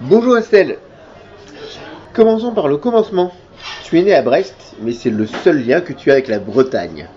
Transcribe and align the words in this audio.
Bonjour 0.00 0.38
Estelle. 0.38 0.78
Commençons 2.12 2.52
par 2.52 2.68
le 2.68 2.76
commencement. 2.76 3.32
Tu 3.82 3.98
es 3.98 4.02
né 4.02 4.14
à 4.14 4.22
Brest, 4.22 4.54
mais 4.80 4.92
c'est 4.92 5.10
le 5.10 5.26
seul 5.26 5.66
lien 5.66 5.80
que 5.80 5.92
tu 5.92 6.10
as 6.10 6.12
avec 6.12 6.28
la 6.28 6.38
Bretagne. 6.38 7.08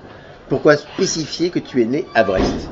Pourquoi 0.49 0.77
spécifier 0.77 1.51
que 1.51 1.59
tu 1.59 1.83
es 1.83 1.85
né 1.85 2.07
à 2.15 2.23
Brest? 2.23 2.71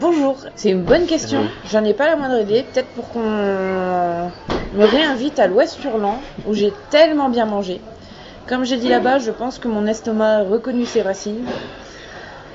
Bonjour, 0.00 0.38
c'est 0.56 0.70
une 0.70 0.82
bonne 0.82 1.06
question. 1.06 1.44
J'en 1.70 1.84
ai 1.84 1.94
pas 1.94 2.08
la 2.08 2.16
moindre 2.16 2.40
idée. 2.40 2.64
Peut-être 2.72 2.88
pour 2.88 3.08
qu'on 3.10 3.20
me 3.20 4.84
réinvite 4.84 5.38
à 5.38 5.46
l'Ouest 5.46 5.78
Hurlant, 5.84 6.18
où 6.48 6.54
j'ai 6.54 6.72
tellement 6.90 7.28
bien 7.28 7.46
mangé. 7.46 7.80
Comme 8.48 8.64
j'ai 8.64 8.76
dit 8.76 8.88
là-bas, 8.88 9.20
je 9.20 9.30
pense 9.30 9.60
que 9.60 9.68
mon 9.68 9.86
estomac 9.86 10.38
a 10.38 10.42
reconnu 10.42 10.84
ses 10.84 11.02
racines. 11.02 11.46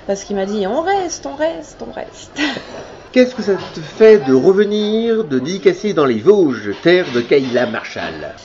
Parce 0.06 0.26
qu'il 0.26 0.36
m'a 0.36 0.46
dit 0.46 0.68
on 0.68 0.82
reste, 0.82 1.26
on 1.26 1.36
reste, 1.36 1.82
on 1.82 1.94
reste. 1.94 2.38
Qu'est-ce 3.12 3.36
que 3.36 3.44
ça 3.44 3.58
te 3.58 3.82
fait 3.82 4.18
de 4.18 4.34
revenir, 4.34 5.24
de 5.24 5.38
dédicacer 5.38 5.94
dans 5.94 6.06
les 6.06 6.20
Vosges, 6.22 6.80
terre 6.82 7.12
de 7.12 7.22
Kayla 7.22 7.68
Marshall? 7.68 8.40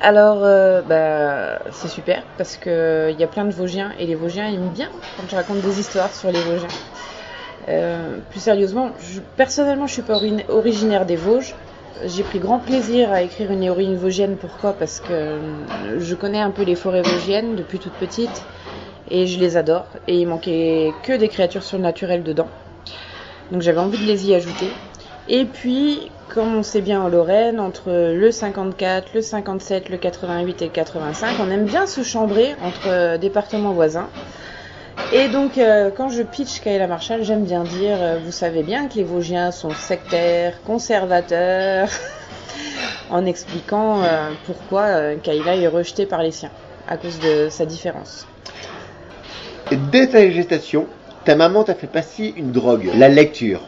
Alors, 0.00 0.44
euh, 0.44 0.82
bah, 0.82 1.58
c'est 1.70 1.88
super 1.88 2.24
parce 2.36 2.56
que 2.56 3.08
il 3.12 3.18
y 3.18 3.22
a 3.24 3.26
plein 3.28 3.44
de 3.44 3.52
Vosgiens 3.52 3.92
et 3.98 4.06
les 4.06 4.14
Vosgiens 4.14 4.48
aiment 4.52 4.70
bien 4.70 4.90
quand 5.16 5.28
je 5.28 5.34
raconte 5.36 5.60
des 5.60 5.80
histoires 5.80 6.14
sur 6.14 6.30
les 6.30 6.42
Vosgiens. 6.42 6.74
Euh, 7.68 8.20
plus 8.30 8.40
sérieusement, 8.40 8.92
personnellement, 9.36 9.86
je 9.86 9.94
suis 9.94 10.02
pas 10.02 10.16
ori- 10.16 10.44
originaire 10.48 11.06
des 11.06 11.16
Vosges. 11.16 11.56
J'ai 12.04 12.24
pris 12.24 12.40
grand 12.40 12.60
plaisir 12.60 13.12
à 13.12 13.22
écrire 13.22 13.50
une 13.52 13.62
héroïne 13.62 13.96
vosgienne. 13.96 14.36
Pourquoi? 14.38 14.78
Parce 14.78 15.00
que 15.00 15.12
euh, 15.12 15.98
je 16.00 16.14
connais 16.16 16.40
un 16.40 16.50
peu 16.50 16.62
les 16.64 16.76
forêts 16.76 17.02
vosgiennes 17.02 17.56
depuis 17.56 17.78
toute 17.80 17.96
petite 17.96 18.46
et 19.08 19.26
je 19.26 19.40
les 19.40 19.56
adore. 19.56 19.88
Et 20.08 20.20
il 20.20 20.26
manquait 20.28 20.98
que 21.02 21.12
des 21.14 21.28
créatures 21.28 21.62
surnaturelles 21.64 22.24
dedans. 22.24 22.50
Donc 23.50 23.62
j'avais 23.62 23.78
envie 23.78 23.98
de 23.98 24.04
les 24.04 24.26
y 24.26 24.34
ajouter. 24.34 24.68
Et 25.28 25.44
puis, 25.46 26.10
comme 26.28 26.54
on 26.56 26.62
sait 26.62 26.82
bien 26.82 27.00
en 27.00 27.08
Lorraine, 27.08 27.60
entre 27.60 27.90
le 27.90 28.30
54, 28.30 29.14
le 29.14 29.22
57, 29.22 29.88
le 29.88 29.96
88 29.96 30.62
et 30.62 30.64
le 30.66 30.70
85, 30.70 31.36
on 31.40 31.50
aime 31.50 31.64
bien 31.64 31.86
se 31.86 32.02
chambrer 32.02 32.54
entre 32.62 32.88
euh, 32.88 33.18
départements 33.18 33.72
voisins. 33.72 34.08
Et 35.12 35.28
donc, 35.28 35.58
euh, 35.58 35.90
quand 35.94 36.08
je 36.08 36.22
pitch 36.22 36.60
Kayla 36.60 36.86
Marshall, 36.86 37.24
j'aime 37.24 37.44
bien 37.44 37.64
dire, 37.64 37.96
euh, 38.00 38.18
vous 38.24 38.32
savez 38.32 38.62
bien 38.62 38.86
que 38.88 38.94
les 38.94 39.02
Vosgiens 39.02 39.50
sont 39.50 39.70
sectaires, 39.70 40.62
conservateurs, 40.64 41.88
en 43.10 43.24
expliquant 43.24 44.02
pourquoi 44.46 45.14
Kayla 45.16 45.56
est 45.56 45.68
rejetée 45.68 46.06
par 46.06 46.22
les 46.22 46.32
siens, 46.32 46.50
à 46.88 46.96
cause 46.96 47.18
de 47.20 47.48
sa 47.48 47.64
différence. 47.64 48.26
Dès 49.90 50.08
ta 50.08 50.30
gestation, 50.30 50.86
ta 51.24 51.34
maman 51.36 51.64
t'a 51.64 51.74
fait 51.74 51.86
passer 51.86 52.32
une 52.36 52.52
drogue, 52.52 52.90
la 52.94 53.08
lecture. 53.08 53.60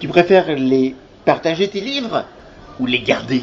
Tu 0.00 0.08
préfères 0.08 0.54
les 0.56 0.94
partager 1.24 1.68
tes 1.68 1.80
livres 1.80 2.24
ou 2.80 2.86
les 2.86 3.00
garder? 3.00 3.42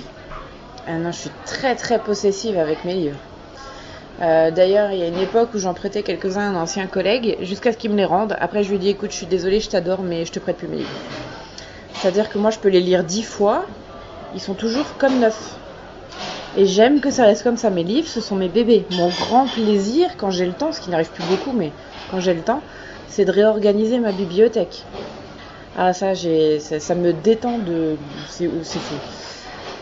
Ah 0.88 0.98
non, 0.98 1.12
je 1.12 1.18
suis 1.20 1.30
très 1.46 1.76
très 1.76 2.00
possessive 2.00 2.58
avec 2.58 2.84
mes 2.86 2.94
livres. 2.94 3.20
Euh, 4.22 4.50
D'ailleurs, 4.52 4.92
il 4.92 5.00
y 5.00 5.04
a 5.04 5.08
une 5.08 5.20
époque 5.20 5.50
où 5.54 5.60
j'en 5.60 5.74
prêtais 5.74 6.04
quelques-uns 6.04 6.42
à 6.42 6.58
un 6.58 6.62
ancien 6.62 6.88
collègue, 6.88 7.38
jusqu'à 7.42 7.72
ce 7.74 7.78
qu'il 7.78 7.92
me 7.92 7.98
les 7.98 8.06
rende. 8.06 8.36
Après, 8.40 8.64
je 8.64 8.72
lui 8.72 8.80
dis 8.80 8.90
écoute, 8.90 9.12
je 9.12 9.18
suis 9.18 9.26
désolée, 9.26 9.60
je 9.60 9.70
t'adore, 9.70 10.02
mais 10.04 10.26
je 10.26 10.32
te 10.32 10.40
prête 10.40 10.58
plus 10.58 10.68
mes 10.68 10.78
livres. 10.78 10.90
C'est-à-dire 11.94 12.30
que 12.30 12.38
moi, 12.38 12.52
je 12.52 12.60
peux 12.60 12.70
les 12.70 12.82
lire 12.82 13.04
dix 13.04 13.24
fois, 13.24 13.66
ils 14.34 14.42
sont 14.42 14.54
toujours 14.54 14.96
comme 14.98 15.20
neufs. 15.20 15.60
Et 16.58 16.66
j'aime 16.66 17.02
que 17.02 17.12
ça 17.12 17.26
reste 17.26 17.44
comme 17.44 17.58
ça. 17.58 17.70
Mes 17.70 17.84
livres, 17.84 18.08
ce 18.08 18.22
sont 18.22 18.36
mes 18.36 18.48
bébés. 18.48 18.86
Mon 18.92 19.10
grand 19.10 19.48
plaisir, 19.48 20.08
quand 20.18 20.30
j'ai 20.32 20.46
le 20.46 20.54
temps, 20.54 20.72
ce 20.72 20.80
qui 20.80 20.90
n'arrive 20.90 21.12
plus 21.12 21.24
beaucoup, 21.24 21.52
mais 21.52 21.72
quand 22.10 22.20
j'ai 22.22 22.34
le 22.34 22.42
temps, 22.42 22.62
c'est 23.08 23.26
de 23.26 23.32
réorganiser 23.32 24.00
ma 24.00 24.12
bibliothèque. 24.12 24.84
Ah, 25.78 25.94
ça, 25.94 26.14
j'ai, 26.14 26.60
ça, 26.60 26.80
ça 26.80 26.96
me 26.96 27.14
détend 27.14 27.60
de. 27.60 27.98
C'est 28.30 28.50
c'est 28.64 28.80
fou. 28.80 28.96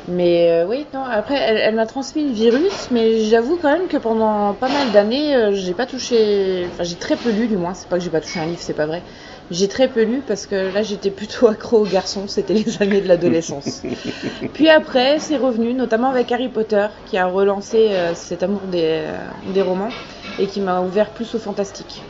Mais 0.08 0.50
euh, 0.52 0.66
oui, 0.68 0.86
non, 0.94 1.04
après, 1.06 1.36
elle, 1.36 1.58
elle 1.58 1.76
m'a 1.76 1.86
transmis 1.86 2.26
le 2.28 2.34
virus, 2.34 2.90
mais 2.92 3.22
j'avoue 3.22 3.58
quand 3.62 3.72
même 3.72 3.88
que 3.88 3.98
pendant 3.98 4.54
pas 4.54 4.68
mal 4.68 4.92
d'années, 4.92 5.36
euh, 5.36 5.54
j'ai 5.54 5.74
pas 5.74 5.86
touché. 5.86 6.68
Enfin, 6.68 6.84
j'ai 6.84 6.96
très 6.98 7.16
peu 7.16 7.30
lu, 7.32 7.48
du 7.48 7.56
moins. 7.58 7.74
C'est 7.74 7.88
pas 7.88 7.98
que 7.98 8.04
j'ai 8.04 8.10
pas 8.10 8.20
touché 8.20 8.40
un 8.40 8.46
livre, 8.46 8.60
c'est 8.62 8.74
pas 8.74 8.86
vrai. 8.86 9.02
J'ai 9.50 9.68
très 9.70 9.88
peu 9.88 10.04
lu 10.04 10.22
parce 10.26 10.46
que 10.46 10.74
là, 10.74 10.84
j'étais 10.84 11.12
plutôt 11.12 11.48
accro 11.50 11.80
aux 11.80 11.86
garçons. 11.88 12.28
C'était 12.28 12.54
les 12.54 12.82
années 12.82 13.02
de 13.02 13.08
l'adolescence. 13.08 13.84
Puis 14.54 14.70
après, 14.70 15.20
c'est 15.20 15.38
revenu, 15.38 15.74
notamment 15.74 16.10
avec 16.10 16.32
Harry 16.32 16.50
Potter, 16.50 16.88
qui 17.06 17.18
a 17.18 17.28
relancé 17.28 17.90
euh, 17.92 18.14
cet 18.14 18.44
amour 18.44 18.62
des, 18.68 19.06
euh, 19.08 19.18
des 19.46 19.62
romans 19.62 19.92
et 20.38 20.48
qui 20.48 20.60
m'a 20.60 20.82
ouvert 20.82 21.12
plus 21.12 21.34
au 21.36 21.40
fantastique. 21.40 22.04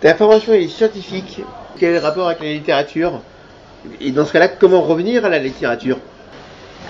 Ta 0.00 0.14
formation 0.14 0.52
est 0.52 0.68
scientifique. 0.68 1.40
Quel 1.78 1.90
est 1.90 1.94
le 1.94 1.98
rapport 1.98 2.28
avec 2.28 2.40
la 2.40 2.52
littérature? 2.52 3.20
Et 4.00 4.10
dans 4.10 4.24
ce 4.24 4.32
cas-là, 4.32 4.48
comment 4.48 4.82
revenir 4.82 5.24
à 5.24 5.28
la 5.28 5.38
littérature? 5.38 5.98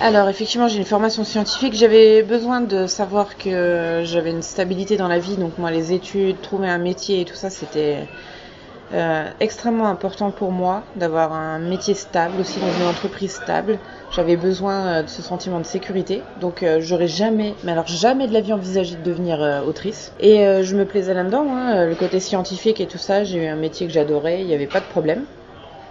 Alors 0.01 0.29
effectivement, 0.29 0.67
j'ai 0.67 0.77
une 0.77 0.85
formation 0.85 1.23
scientifique. 1.23 1.73
J'avais 1.73 2.23
besoin 2.23 2.61
de 2.61 2.87
savoir 2.87 3.37
que 3.37 4.03
j'avais 4.05 4.31
une 4.31 4.41
stabilité 4.41 4.95
dans 4.95 5.07
la 5.07 5.19
vie. 5.19 5.35
Donc 5.35 5.57
moi, 5.57 5.71
les 5.71 5.91
études, 5.91 6.41
trouver 6.41 6.69
un 6.69 6.77
métier 6.77 7.21
et 7.21 7.25
tout 7.25 7.35
ça, 7.35 7.49
c'était 7.49 7.97
euh, 8.91 9.29
extrêmement 9.39 9.87
important 9.87 10.31
pour 10.31 10.51
moi 10.51 10.89
d'avoir 10.95 11.31
un 11.33 11.59
métier 11.59 11.93
stable, 11.93 12.39
aussi 12.39 12.59
dans 12.59 12.71
une 12.71 12.85
entreprise 12.85 13.33
stable. 13.33 13.79
J'avais 14.09 14.35
besoin 14.37 14.99
euh, 14.99 15.03
de 15.03 15.07
ce 15.09 15.21
sentiment 15.21 15.59
de 15.59 15.65
sécurité. 15.65 16.29
Donc 16.35 16.63
euh, 16.63 16.79
j'aurais 16.81 17.07
jamais, 17.07 17.59
mais 17.63 17.71
alors 17.71 17.87
jamais 17.87 18.27
de 18.27 18.33
la 18.33 18.41
vie 18.41 18.53
envisagé 18.53 18.95
de 18.95 19.03
devenir 19.03 19.39
autrice. 19.65 20.13
Et 20.19 20.37
je 20.63 20.75
me 20.75 20.85
plaisais 20.85 21.13
là-dedans. 21.13 21.45
hein. 21.55 21.85
Le 21.85 21.95
côté 21.95 22.19
scientifique 22.19 22.81
et 22.81 22.87
tout 22.87 22.97
ça, 22.97 23.23
j'ai 23.23 23.43
eu 23.43 23.47
un 23.47 23.55
métier 23.55 23.87
que 23.87 23.93
j'adorais. 23.93 24.41
Il 24.41 24.47
n'y 24.47 24.53
avait 24.53 24.67
pas 24.67 24.81
de 24.81 24.87
problème. 24.87 25.27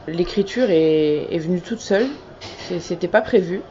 L'écriture 0.08 0.70
est, 0.70 1.34
est 1.34 1.38
venue 1.38 1.62
toute 1.62 1.80
seule. 1.80 2.18
C'était 2.80 3.08
pas 3.08 3.22
prévu. 3.22 3.62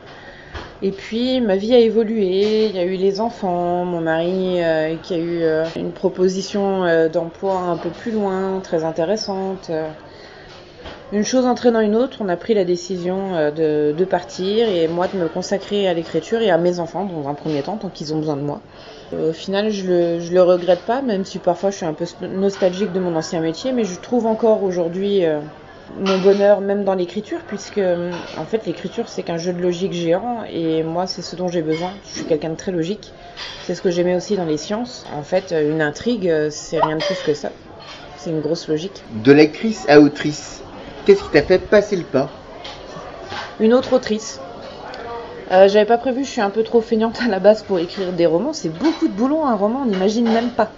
Et 0.83 0.91
puis 0.91 1.41
ma 1.41 1.55
vie 1.55 1.73
a 1.73 1.79
évolué, 1.79 2.67
il 2.67 2.75
y 2.75 2.77
a 2.77 2.83
eu 2.83 2.97
les 2.97 3.19
enfants, 3.19 3.83
mon 3.83 3.99
mari 3.99 4.63
euh, 4.63 4.95
qui 4.97 5.15
a 5.15 5.17
eu 5.17 5.41
euh, 5.41 5.65
une 5.75 5.91
proposition 5.91 6.83
euh, 6.83 7.09
d'emploi 7.09 7.57
un 7.57 7.77
peu 7.77 7.89
plus 7.89 8.11
loin, 8.11 8.59
très 8.59 8.83
intéressante. 8.83 9.71
Une 11.11 11.23
chose 11.23 11.45
entraînant 11.45 11.79
une 11.79 11.95
autre, 11.95 12.17
on 12.19 12.29
a 12.29 12.35
pris 12.35 12.53
la 12.53 12.65
décision 12.65 13.49
de, 13.55 14.05
partir 14.05 14.67
et 14.67 14.87
moi 14.89 15.07
de 15.07 15.17
me 15.17 15.29
consacrer 15.29 15.87
à 15.87 15.93
l'écriture 15.93 16.41
et 16.41 16.51
à 16.51 16.57
mes 16.57 16.79
enfants 16.79 17.05
dans 17.05 17.29
un 17.29 17.33
premier 17.33 17.63
temps, 17.63 17.77
tant 17.77 17.89
qu'ils 17.89 18.13
ont 18.13 18.19
besoin 18.19 18.35
de 18.35 18.41
moi. 18.41 18.59
Au 19.13 19.31
final, 19.31 19.69
je 19.71 19.87
le, 19.87 20.19
je 20.19 20.33
le 20.33 20.43
regrette 20.43 20.81
pas, 20.81 21.01
même 21.01 21.23
si 21.23 21.39
parfois 21.39 21.71
je 21.71 21.77
suis 21.77 21.85
un 21.85 21.93
peu 21.93 22.05
nostalgique 22.27 22.91
de 22.91 22.99
mon 22.99 23.15
ancien 23.15 23.39
métier, 23.39 23.71
mais 23.71 23.85
je 23.85 23.97
trouve 24.01 24.25
encore 24.27 24.63
aujourd'hui 24.63 25.23
mon 25.99 26.17
bonheur 26.19 26.61
même 26.61 26.83
dans 26.83 26.93
l'écriture 26.93 27.39
puisque 27.47 27.77
euh, 27.77 28.11
en 28.37 28.45
fait 28.45 28.65
l'écriture 28.65 29.07
c'est 29.07 29.23
qu'un 29.23 29.37
jeu 29.37 29.53
de 29.53 29.61
logique 29.61 29.93
géant 29.93 30.43
et 30.49 30.83
moi 30.83 31.07
c'est 31.07 31.21
ce 31.21 31.35
dont 31.35 31.47
j'ai 31.47 31.61
besoin. 31.61 31.91
Je 32.05 32.19
suis 32.19 32.25
quelqu'un 32.25 32.49
de 32.49 32.55
très 32.55 32.71
logique. 32.71 33.11
C'est 33.63 33.75
ce 33.75 33.81
que 33.81 33.89
j'aimais 33.89 34.15
aussi 34.15 34.35
dans 34.35 34.45
les 34.45 34.57
sciences. 34.57 35.05
En 35.15 35.23
fait, 35.23 35.51
euh, 35.51 35.71
une 35.71 35.81
intrigue 35.81 36.29
euh, 36.29 36.49
c'est 36.49 36.79
rien 36.79 36.97
de 36.97 37.03
plus 37.03 37.19
que 37.25 37.33
ça. 37.33 37.49
C'est 38.17 38.29
une 38.29 38.41
grosse 38.41 38.67
logique. 38.67 39.03
De 39.23 39.31
lectrice 39.31 39.85
à 39.87 39.99
autrice, 39.99 40.61
qu'est-ce 41.05 41.23
qui 41.23 41.29
t'a 41.29 41.43
fait 41.43 41.59
passer 41.59 41.95
le 41.95 42.03
pas? 42.03 42.29
Une 43.59 43.73
autre 43.73 43.93
autrice. 43.93 44.39
Euh, 45.51 45.67
J'avais 45.69 45.85
pas 45.85 45.97
prévu, 45.97 46.25
je 46.25 46.29
suis 46.29 46.41
un 46.41 46.49
peu 46.49 46.63
trop 46.63 46.81
feignante 46.81 47.21
à 47.21 47.29
la 47.29 47.39
base 47.39 47.63
pour 47.63 47.79
écrire 47.79 48.11
des 48.11 48.25
romans. 48.25 48.51
C'est 48.53 48.69
beaucoup 48.69 49.07
de 49.07 49.13
boulot 49.13 49.45
un 49.45 49.55
roman, 49.55 49.83
on 49.83 49.85
n'imagine 49.85 50.29
même 50.29 50.49
pas. 50.49 50.71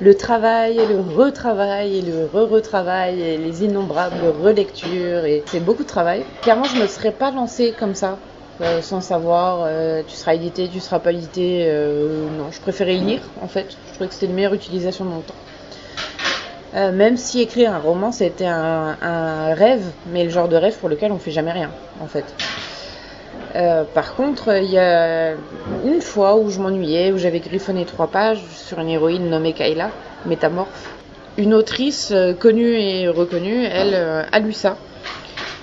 Le 0.00 0.14
travail, 0.14 0.76
le 0.76 1.00
retravail, 1.00 1.98
et 1.98 2.02
le 2.02 2.26
re-retravail, 2.26 3.20
et 3.20 3.36
les 3.36 3.64
innombrables 3.64 4.22
relectures, 4.42 5.24
et 5.24 5.42
c'est 5.46 5.60
beaucoup 5.60 5.82
de 5.82 5.88
travail. 5.88 6.24
Clairement, 6.42 6.64
je 6.64 6.80
me 6.80 6.86
serais 6.86 7.12
pas 7.12 7.30
lancée 7.30 7.74
comme 7.78 7.94
ça, 7.94 8.18
euh, 8.60 8.82
sans 8.82 9.00
savoir, 9.00 9.64
euh, 9.64 10.02
tu 10.06 10.14
seras 10.14 10.34
édité, 10.34 10.68
tu 10.68 10.80
seras 10.80 10.98
pas 10.98 11.12
édité. 11.12 11.64
euh, 11.66 12.28
non, 12.36 12.50
je 12.50 12.60
préférais 12.60 12.94
lire, 12.94 13.22
en 13.40 13.48
fait. 13.48 13.66
Je 13.88 13.94
trouvais 13.94 14.08
que 14.08 14.14
c'était 14.14 14.26
une 14.26 14.34
meilleure 14.34 14.54
utilisation 14.54 15.04
de 15.04 15.10
mon 15.10 15.20
temps. 15.20 15.34
Même 16.72 17.16
si 17.16 17.40
écrire 17.40 17.74
un 17.74 17.80
roman 17.80 18.12
c'était 18.12 18.46
un, 18.46 19.54
rêve, 19.54 19.82
mais 20.12 20.22
le 20.22 20.30
genre 20.30 20.46
de 20.46 20.54
rêve 20.54 20.76
pour 20.78 20.88
lequel 20.88 21.10
on 21.10 21.18
fait 21.18 21.32
jamais 21.32 21.50
rien, 21.50 21.70
en 22.00 22.06
fait. 22.06 22.24
Euh, 23.56 23.84
par 23.84 24.14
contre, 24.14 24.56
il 24.56 24.70
y 24.70 24.78
a 24.78 25.32
une 25.84 26.00
fois 26.00 26.36
où 26.36 26.50
je 26.50 26.60
m'ennuyais, 26.60 27.12
où 27.12 27.18
j'avais 27.18 27.40
griffonné 27.40 27.84
trois 27.84 28.06
pages 28.06 28.42
sur 28.50 28.78
une 28.78 28.88
héroïne 28.88 29.28
nommée 29.28 29.52
Kayla, 29.52 29.90
métamorphe. 30.26 30.90
Une 31.36 31.54
autrice 31.54 32.10
euh, 32.12 32.34
connue 32.34 32.74
et 32.74 33.08
reconnue, 33.08 33.64
elle, 33.64 33.94
euh, 33.94 34.22
a 34.30 34.40
lu 34.40 34.52
ça. 34.52 34.76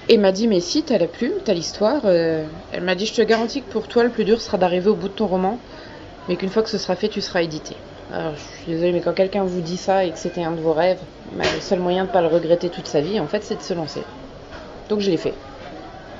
Et 0.09 0.17
m'a 0.17 0.31
dit, 0.31 0.47
mais 0.47 0.59
si, 0.59 0.83
t'as 0.83 0.97
la 0.97 1.07
plume, 1.07 1.33
t'as 1.43 1.53
l'histoire. 1.53 2.05
elle 2.05 2.81
m'a 2.81 2.95
dit, 2.95 3.05
je 3.05 3.13
te 3.13 3.21
garantis 3.21 3.61
que 3.61 3.69
pour 3.69 3.89
toi, 3.89 4.03
le 4.03 4.09
plus 4.09 4.23
dur 4.23 4.39
sera 4.39 4.57
d'arriver 4.57 4.89
au 4.89 4.95
bout 4.95 5.09
de 5.09 5.13
ton 5.13 5.27
roman, 5.27 5.59
mais 6.29 6.37
qu'une 6.37 6.49
fois 6.49 6.63
que 6.63 6.69
ce 6.69 6.77
sera 6.77 6.95
fait, 6.95 7.09
tu 7.09 7.19
seras 7.19 7.41
édité. 7.41 7.75
Alors, 8.13 8.31
je 8.35 8.63
suis 8.63 8.71
désolée, 8.71 8.93
mais 8.93 9.01
quand 9.01 9.11
quelqu'un 9.11 9.43
vous 9.43 9.59
dit 9.59 9.75
ça 9.75 10.05
et 10.05 10.11
que 10.11 10.17
c'était 10.17 10.43
un 10.43 10.51
de 10.51 10.61
vos 10.61 10.71
rêves, 10.71 10.99
bah, 11.33 11.43
le 11.53 11.59
seul 11.59 11.79
moyen 11.79 12.03
de 12.03 12.07
ne 12.07 12.13
pas 12.13 12.21
le 12.21 12.27
regretter 12.27 12.69
toute 12.69 12.87
sa 12.87 13.01
vie, 13.01 13.19
en 13.19 13.27
fait, 13.27 13.43
c'est 13.43 13.57
de 13.57 13.61
se 13.61 13.73
lancer. 13.73 14.01
Donc 14.87 15.01
je 15.01 15.11
l'ai 15.11 15.17
fait. 15.17 15.33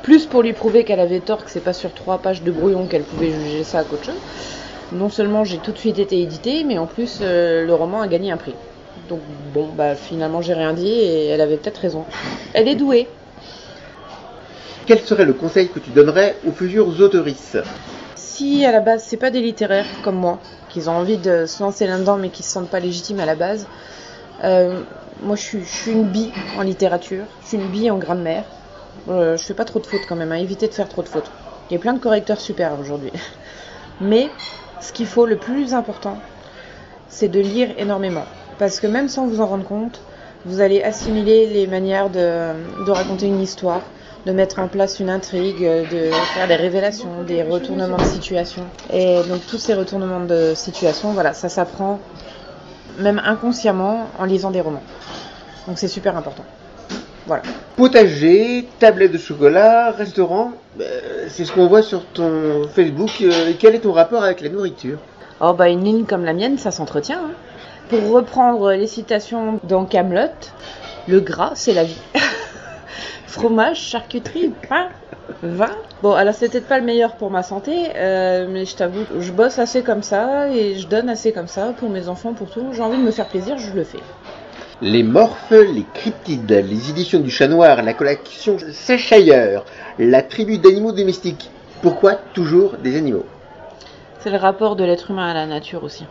Plus 0.03 0.25
pour 0.25 0.41
lui 0.41 0.53
prouver 0.53 0.83
qu'elle 0.83 0.99
avait 0.99 1.19
tort, 1.19 1.44
que 1.44 1.51
c'est 1.51 1.59
pas 1.63 1.73
sur 1.73 1.94
trois 1.94 2.19
pages 2.19 2.44
de 2.44 2.51
brouillon 2.51 2.88
qu'elle 2.88 3.03
pouvait 3.03 3.31
juger 3.31 3.63
ça 3.63 3.83
qu'autre 3.83 4.05
chose. 4.05 4.21
Non 4.94 5.09
seulement 5.09 5.44
j'ai 5.44 5.57
tout 5.57 5.71
de 5.71 5.77
suite 5.77 5.99
été 5.99 6.21
édité, 6.21 6.63
mais 6.63 6.77
en 6.77 6.85
plus 6.85 7.19
euh, 7.21 7.65
le 7.65 7.73
roman 7.73 8.01
a 8.01 8.07
gagné 8.07 8.31
un 8.31 8.38
prix. 8.38 8.53
Donc 9.09 9.19
bon, 9.53 9.67
bah 9.75 9.95
finalement 9.95 10.41
j'ai 10.41 10.53
rien 10.53 10.73
dit 10.73 10.88
et 10.88 11.27
elle 11.27 11.41
avait 11.41 11.57
peut-être 11.57 11.77
raison. 11.77 12.05
Elle 12.53 12.67
est 12.67 12.75
douée. 12.75 13.07
quel 14.85 14.99
serait 14.99 15.25
le 15.25 15.33
conseil 15.33 15.67
que 15.67 15.79
tu 15.79 15.89
donnerais 15.89 16.38
aux 16.47 16.51
futures 16.51 16.88
autoristes 17.01 17.57
Si 18.15 18.65
à 18.65 18.71
la 18.71 18.79
base 18.79 19.03
c'est 19.05 19.17
pas 19.17 19.29
des 19.29 19.41
littéraires 19.41 19.88
comme 20.03 20.15
moi, 20.15 20.39
qu'ils 20.69 20.89
ont 20.89 20.94
envie 20.94 21.17
de 21.17 21.45
se 21.45 21.61
lancer 21.61 21.85
là-dedans 21.85 22.17
mais 22.17 22.29
qui 22.29 22.44
se 22.44 22.51
sentent 22.51 22.69
pas 22.69 22.79
légitimes 22.79 23.19
à 23.19 23.25
la 23.25 23.35
base, 23.35 23.67
euh, 24.44 24.81
moi 25.21 25.35
je 25.35 25.41
suis, 25.41 25.59
je 25.65 25.81
suis 25.81 25.91
une 25.91 26.05
bille 26.05 26.31
en 26.57 26.61
littérature, 26.61 27.25
je 27.41 27.47
suis 27.47 27.57
une 27.57 27.67
bille 27.67 27.91
en 27.91 27.97
grammaire. 27.97 28.45
Euh, 29.09 29.38
je 29.38 29.44
fais 29.44 29.53
pas 29.53 29.65
trop 29.65 29.79
de 29.79 29.85
fautes 29.85 30.05
quand 30.07 30.15
même, 30.15 30.31
à 30.31 30.39
éviter 30.39 30.67
de 30.67 30.73
faire 30.73 30.89
trop 30.89 31.01
de 31.01 31.07
fautes. 31.07 31.29
Il 31.69 31.73
y 31.73 31.77
a 31.77 31.79
plein 31.79 31.94
de 31.94 31.99
correcteurs 31.99 32.39
super 32.39 32.79
aujourd'hui. 32.79 33.11
Mais 34.01 34.29
ce 34.81 34.91
qu'il 34.91 35.07
faut, 35.07 35.25
le 35.25 35.38
plus 35.38 35.73
important, 35.73 36.17
c'est 37.09 37.27
de 37.27 37.39
lire 37.39 37.69
énormément. 37.77 38.25
Parce 38.59 38.79
que 38.79 38.88
même 38.88 39.07
sans 39.07 39.27
vous 39.27 39.41
en 39.41 39.47
rendre 39.47 39.65
compte, 39.65 40.01
vous 40.45 40.61
allez 40.61 40.81
assimiler 40.81 41.47
les 41.47 41.67
manières 41.67 42.09
de, 42.09 42.53
de 42.85 42.91
raconter 42.91 43.27
une 43.27 43.41
histoire, 43.41 43.81
de 44.25 44.31
mettre 44.31 44.59
en 44.59 44.67
place 44.67 44.99
une 44.99 45.09
intrigue, 45.09 45.61
de 45.61 46.11
faire 46.33 46.47
des 46.47 46.55
révélations, 46.55 47.23
des 47.25 47.44
retournements 47.44 47.97
de 47.97 48.03
situation. 48.03 48.63
Et 48.91 49.21
donc 49.27 49.45
tous 49.47 49.57
ces 49.57 49.73
retournements 49.73 50.25
de 50.25 50.53
situation, 50.55 51.11
voilà, 51.13 51.33
ça 51.33 51.49
s'apprend 51.49 51.99
même 52.99 53.21
inconsciemment 53.23 54.07
en 54.19 54.25
lisant 54.25 54.51
des 54.51 54.61
romans. 54.61 54.83
Donc 55.67 55.77
c'est 55.79 55.88
super 55.88 56.17
important. 56.17 56.44
Voilà. 57.27 57.44
Potager, 57.75 58.65
tablette 58.79 59.12
de 59.12 59.18
chocolat, 59.18 59.91
restaurant, 59.91 60.53
euh, 60.79 61.25
c'est 61.27 61.44
ce 61.45 61.51
qu'on 61.51 61.68
voit 61.68 61.81
sur 61.81 62.06
ton 62.06 62.68
Facebook. 62.74 63.09
Euh, 63.21 63.51
quel 63.59 63.75
est 63.75 63.79
ton 63.79 63.91
rapport 63.91 64.24
avec 64.24 64.41
la 64.41 64.50
nourriture? 64.50 64.97
Oh 65.41 65.53
bah 65.53 65.69
une 65.69 65.83
ligne 65.83 66.06
comme 66.06 66.24
la 66.24 66.33
mienne, 66.33 66.57
ça 66.57 66.71
s'entretient. 66.71 67.19
hein. 67.19 67.31
Pour 67.89 68.09
reprendre 68.12 68.71
les 68.71 68.88
citations 68.88 69.59
dans 69.63 69.85
Camelot, 69.85 70.31
le 71.07 71.19
gras 71.19 71.51
c'est 71.56 71.74
la 71.74 71.83
vie. 71.83 72.00
Fromage, 73.27 73.80
charcuterie, 73.81 74.51
pain, 74.68 74.88
vin. 75.44 75.69
Bon, 76.01 76.13
alors 76.13 76.33
c'est 76.33 76.50
peut-être 76.50 76.68
pas 76.68 76.80
le 76.80 76.85
meilleur 76.85 77.15
pour 77.15 77.30
ma 77.30 77.44
santé, 77.44 77.73
euh, 77.95 78.47
mais 78.50 78.65
je 78.65 78.75
t'avoue, 78.75 79.06
je 79.19 79.31
bosse 79.31 79.59
assez 79.59 79.83
comme 79.83 80.01
ça 80.01 80.50
et 80.50 80.75
je 80.75 80.88
donne 80.88 81.09
assez 81.09 81.31
comme 81.33 81.47
ça 81.47 81.73
pour 81.77 81.89
mes 81.89 82.07
enfants, 82.07 82.33
pour 82.33 82.50
tout. 82.50 82.69
J'ai 82.71 82.81
envie 82.81 82.97
de 82.97 83.03
me 83.03 83.12
faire 83.12 83.27
plaisir, 83.27 83.57
je 83.57 83.73
le 83.73 83.83
fais. 83.83 84.00
Les 84.81 85.01
morphes, 85.01 85.50
les 85.50 85.85
cryptides, 85.95 86.51
les 86.51 86.91
éditions 86.91 87.19
du 87.19 87.31
chat 87.31 87.47
noir, 87.47 87.81
la 87.81 87.95
collection 87.95 88.57
ailleurs, 89.09 89.65
la 89.97 90.21
tribu 90.21 90.59
d'animaux 90.59 90.91
domestiques. 90.91 91.50
Pourquoi 91.81 92.13
toujours 92.13 92.74
des 92.83 92.95
animaux? 92.95 93.25
C'est 94.19 94.29
le 94.29 94.38
rapport 94.38 94.75
de 94.75 94.83
l'être 94.83 95.09
humain 95.09 95.29
à 95.29 95.33
la 95.33 95.47
nature 95.47 95.83
aussi. 95.83 96.06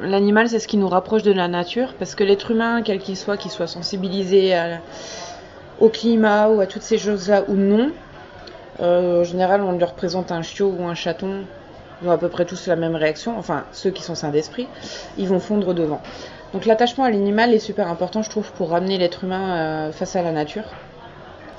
L'animal, 0.00 0.48
c'est 0.48 0.58
ce 0.58 0.66
qui 0.66 0.78
nous 0.78 0.88
rapproche 0.88 1.22
de 1.22 1.32
la 1.32 1.48
nature, 1.48 1.92
parce 1.98 2.14
que 2.14 2.24
l'être 2.24 2.50
humain, 2.50 2.80
quel 2.82 2.98
qu'il 2.98 3.16
soit, 3.16 3.36
qu'il 3.36 3.50
soit 3.50 3.66
sensibilisé 3.66 4.56
au 5.78 5.90
climat 5.90 6.48
ou 6.48 6.60
à 6.62 6.66
toutes 6.66 6.82
ces 6.82 6.96
choses-là 6.96 7.44
ou 7.48 7.56
non, 7.56 7.90
euh, 8.80 9.20
en 9.20 9.24
général, 9.24 9.60
on 9.60 9.72
lui 9.72 9.84
représente 9.84 10.32
un 10.32 10.40
chiot 10.40 10.74
ou 10.78 10.86
un 10.86 10.94
chaton, 10.94 11.44
ils 12.00 12.08
ont 12.08 12.12
à 12.12 12.18
peu 12.18 12.28
près 12.28 12.46
tous 12.46 12.68
la 12.68 12.76
même 12.76 12.94
réaction, 12.94 13.36
enfin 13.38 13.64
ceux 13.72 13.90
qui 13.90 14.02
sont 14.02 14.14
sains 14.14 14.30
d'esprit, 14.30 14.66
ils 15.18 15.28
vont 15.28 15.40
fondre 15.40 15.74
devant. 15.74 16.00
Donc 16.52 16.64
l'attachement 16.64 17.04
à 17.04 17.10
l'animal 17.10 17.52
est 17.52 17.58
super 17.58 17.88
important, 17.88 18.22
je 18.22 18.30
trouve, 18.30 18.50
pour 18.52 18.70
ramener 18.70 18.96
l'être 18.96 19.24
humain 19.24 19.88
euh, 19.88 19.92
face 19.92 20.16
à 20.16 20.22
la 20.22 20.32
nature. 20.32 20.64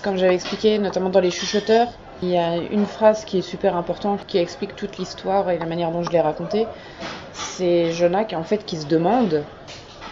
Comme 0.04 0.18
j'avais 0.18 0.34
expliqué, 0.34 0.80
notamment 0.80 1.10
dans 1.10 1.20
les 1.20 1.30
chuchoteurs, 1.30 1.90
il 2.24 2.30
y 2.30 2.38
a 2.38 2.58
une 2.58 2.86
phrase 2.86 3.24
qui 3.24 3.38
est 3.38 3.44
super 3.44 3.76
importante, 3.76 4.26
qui 4.26 4.38
explique 4.38 4.76
toute 4.76 4.98
l'histoire 4.98 5.50
et 5.52 5.58
la 5.58 5.66
manière 5.66 5.92
dont 5.92 6.04
je 6.04 6.10
l'ai 6.10 6.20
racontée. 6.20 6.66
C'est 7.34 7.92
Jonak, 7.92 8.34
en 8.34 8.44
fait, 8.44 8.66
qui 8.66 8.78
se 8.78 8.88
demande 8.88 9.44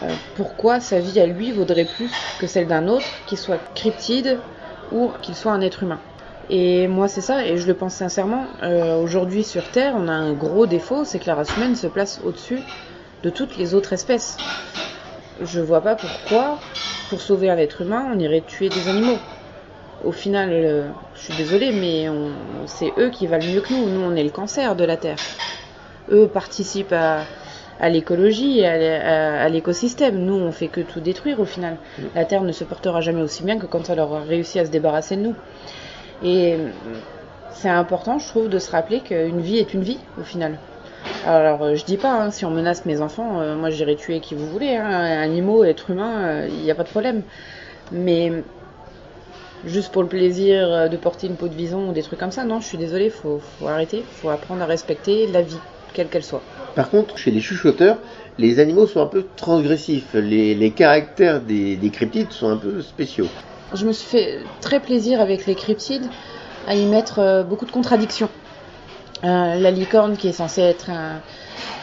euh, 0.04 0.14
pourquoi 0.36 0.80
sa 0.80 1.00
vie 1.00 1.20
à 1.20 1.26
lui 1.26 1.52
vaudrait 1.52 1.86
plus 1.86 2.12
que 2.40 2.46
celle 2.46 2.68
d'un 2.68 2.88
autre, 2.88 3.08
qu'il 3.26 3.38
soit 3.38 3.60
cryptide 3.74 4.38
ou 4.92 5.10
qu'il 5.22 5.36
soit 5.36 5.52
un 5.52 5.62
être 5.62 5.84
humain. 5.84 6.00
Et 6.50 6.88
moi, 6.88 7.08
c'est 7.08 7.22
ça, 7.22 7.46
et 7.46 7.58
je 7.58 7.68
le 7.68 7.74
pense 7.74 7.96
sincèrement. 7.96 8.46
Euh, 8.64 9.02
Aujourd'hui, 9.02 9.44
sur 9.44 9.70
Terre, 9.72 9.96
on 9.98 10.08
a 10.08 10.14
un 10.14 10.34
gros 10.34 10.66
défaut, 10.66 11.04
c'est 11.04 11.20
que 11.20 11.28
la 11.28 11.36
race 11.36 11.56
humaine 11.58 11.76
se 11.76 11.88
place 11.88 12.22
au-dessus 12.24 12.60
de 13.24 13.30
toutes 13.30 13.58
les 13.58 13.74
autres 13.74 13.94
espèces. 13.94 14.42
Je 15.40 15.60
vois 15.62 15.82
pas 15.82 15.96
pourquoi, 15.96 16.62
pour 17.08 17.22
sauver 17.22 17.50
un 17.50 17.58
être 17.58 17.82
humain, 17.82 18.12
on 18.14 18.20
irait 18.20 18.42
tuer 18.42 18.70
des 18.70 18.88
animaux. 18.90 19.22
Au 20.04 20.12
final, 20.12 20.52
euh, 20.52 20.90
je 21.16 21.22
suis 21.22 21.34
désolée, 21.34 21.74
mais 21.74 22.10
on- 22.10 22.68
c'est 22.68 22.94
eux 22.98 23.10
qui 23.10 23.28
valent 23.28 23.46
mieux 23.48 23.62
que 23.62 23.74
nous. 23.74 23.90
Nous, 23.90 24.02
on 24.02 24.16
est 24.16 24.24
le 24.24 24.32
cancer 24.32 24.76
de 24.76 24.86
la 24.86 24.98
Terre. 24.98 25.20
Eux 26.10 26.28
participent 26.30 26.94
à, 26.94 27.28
à 27.80 27.90
l'écologie 27.90 28.60
et 28.60 28.66
à 28.68 28.78
l'é- 28.78 28.96
à 28.96 29.42
à 29.44 29.50
l'écosystème. 29.50 30.18
Nous, 30.20 30.34
on 30.36 30.52
fait 30.52 30.70
que 30.70 30.82
tout 30.82 31.02
détruire 31.02 31.40
au 31.40 31.46
final. 31.46 31.80
La 32.16 32.26
Terre 32.26 32.44
ne 32.44 32.52
se 32.52 32.64
portera 32.64 33.02
jamais 33.02 33.22
aussi 33.22 33.44
bien 33.44 33.60
que 33.60 33.66
quand 33.68 33.90
elle 33.90 34.00
aura 34.00 34.22
réussi 34.24 34.60
à 34.60 34.66
se 34.66 34.72
débarrasser 34.72 35.18
de 35.18 35.22
nous. 35.22 35.38
Et 36.22 36.56
euh, 36.56 36.72
c'est 37.50 37.70
important, 37.70 38.20
je 38.20 38.28
trouve, 38.28 38.50
de 38.50 38.60
se 38.60 38.72
rappeler 38.72 39.02
qu'une 39.04 39.42
vie 39.42 39.58
est 39.58 39.74
une 39.74 39.84
vie 39.84 40.06
au 40.18 40.24
final. 40.24 40.60
Alors, 41.26 41.64
euh, 41.64 41.76
je 41.76 41.84
dis 41.84 41.98
pas, 41.98 42.14
hein, 42.14 42.32
si 42.32 42.46
on 42.46 42.52
menace 42.52 42.86
mes 42.86 43.02
enfants, 43.02 43.42
euh, 43.42 43.56
moi 43.56 43.70
j'irai 43.70 43.96
tuer 43.96 44.20
qui 44.20 44.36
vous 44.36 44.48
voulez, 44.48 44.76
hein, 44.76 44.90
animaux, 44.90 45.64
êtres 45.64 45.90
humains, 45.90 46.46
il 46.48 46.64
n'y 46.64 46.72
a 46.72 46.76
pas 46.76 46.84
de 46.84 46.90
problème. 46.90 47.24
Mais 47.92 48.32
juste 49.66 49.92
pour 49.92 50.04
le 50.04 50.08
plaisir 50.08 50.68
euh, 50.72 50.88
de 50.88 50.98
porter 50.98 51.28
une 51.28 51.36
peau 51.36 51.48
de 51.48 51.56
vison 51.56 51.90
ou 51.90 51.94
des 51.94 52.04
trucs 52.04 52.20
comme 52.20 52.32
ça, 52.32 52.44
non, 52.44 52.60
je 52.62 52.68
suis 52.68 52.78
désolée, 52.78 53.10
faut, 53.10 53.42
faut 53.60 53.68
arrêter, 53.68 54.04
faut 54.22 54.30
apprendre 54.30 54.62
à 54.62 54.66
respecter 54.66 55.28
la 55.28 55.42
vie, 55.42 55.60
quelle 55.94 56.08
qu'elle 56.08 56.24
soit. 56.24 56.42
Par 56.76 56.90
contre, 56.90 57.18
chez 57.18 57.32
les 57.32 57.42
chuchoteurs, 57.42 57.98
les 58.38 58.60
animaux 58.60 58.86
sont 58.86 59.02
un 59.02 59.08
peu 59.08 59.26
transgressifs. 59.36 60.14
Les, 60.14 60.54
les 60.54 60.72
caractères 60.72 61.42
des, 61.42 61.76
des 61.76 61.90
cryptides 61.90 62.32
sont 62.32 62.50
un 62.50 62.58
peu 62.58 62.82
spéciaux. 62.82 63.28
Je 63.74 63.86
me 63.86 63.92
suis 63.92 64.08
fait 64.08 64.40
très 64.62 64.80
plaisir 64.80 65.20
avec 65.20 65.46
les 65.46 65.56
cryptides 65.56 66.06
à 66.68 66.76
y 66.76 66.86
mettre 66.86 67.20
euh, 67.20 67.44
beaucoup 67.44 67.66
de 67.66 67.72
contradictions. 67.72 68.30
La 69.24 69.72
licorne 69.72 70.16
qui 70.18 70.28
est 70.28 70.32
censée 70.32 70.62
être 70.62 70.90
un, 70.90 71.22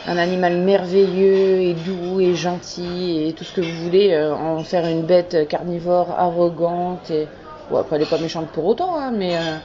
animal 0.06 0.56
merveilleux 0.58 1.60
et 1.62 1.74
doux 1.74 2.20
et 2.20 2.34
gentil 2.34 3.26
et 3.26 3.32
tout 3.34 3.44
ce 3.44 3.52
que 3.52 3.60
vous 3.60 3.72
voulez, 3.72 4.12
euh, 4.12 4.34
en 4.34 4.62
faire 4.62 4.86
une 4.86 5.02
bête 5.04 5.48
carnivore 5.48 6.10
arrogante 6.18 7.10
et 7.10 7.26
bon, 7.70 7.76
après 7.78 7.96
elle 7.96 8.02
est 8.02 8.06
pas 8.06 8.18
méchante 8.18 8.50
pour 8.52 8.66
autant, 8.66 8.96
hein, 8.98 9.10
mais 9.12 9.36
euh, 9.38 9.56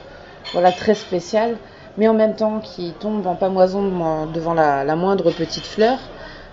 voilà 0.52 0.72
très 0.72 0.94
spéciale, 0.94 1.58
mais 1.96 2.08
en 2.08 2.14
même 2.14 2.34
temps 2.36 2.60
qui 2.60 2.94
tombe 2.94 3.26
en 3.26 3.36
pamoison 3.36 4.26
devant- 4.26 4.54
la 4.54 4.96
moindre 4.96 5.30
petite 5.30 5.66
fleur. 5.66 5.98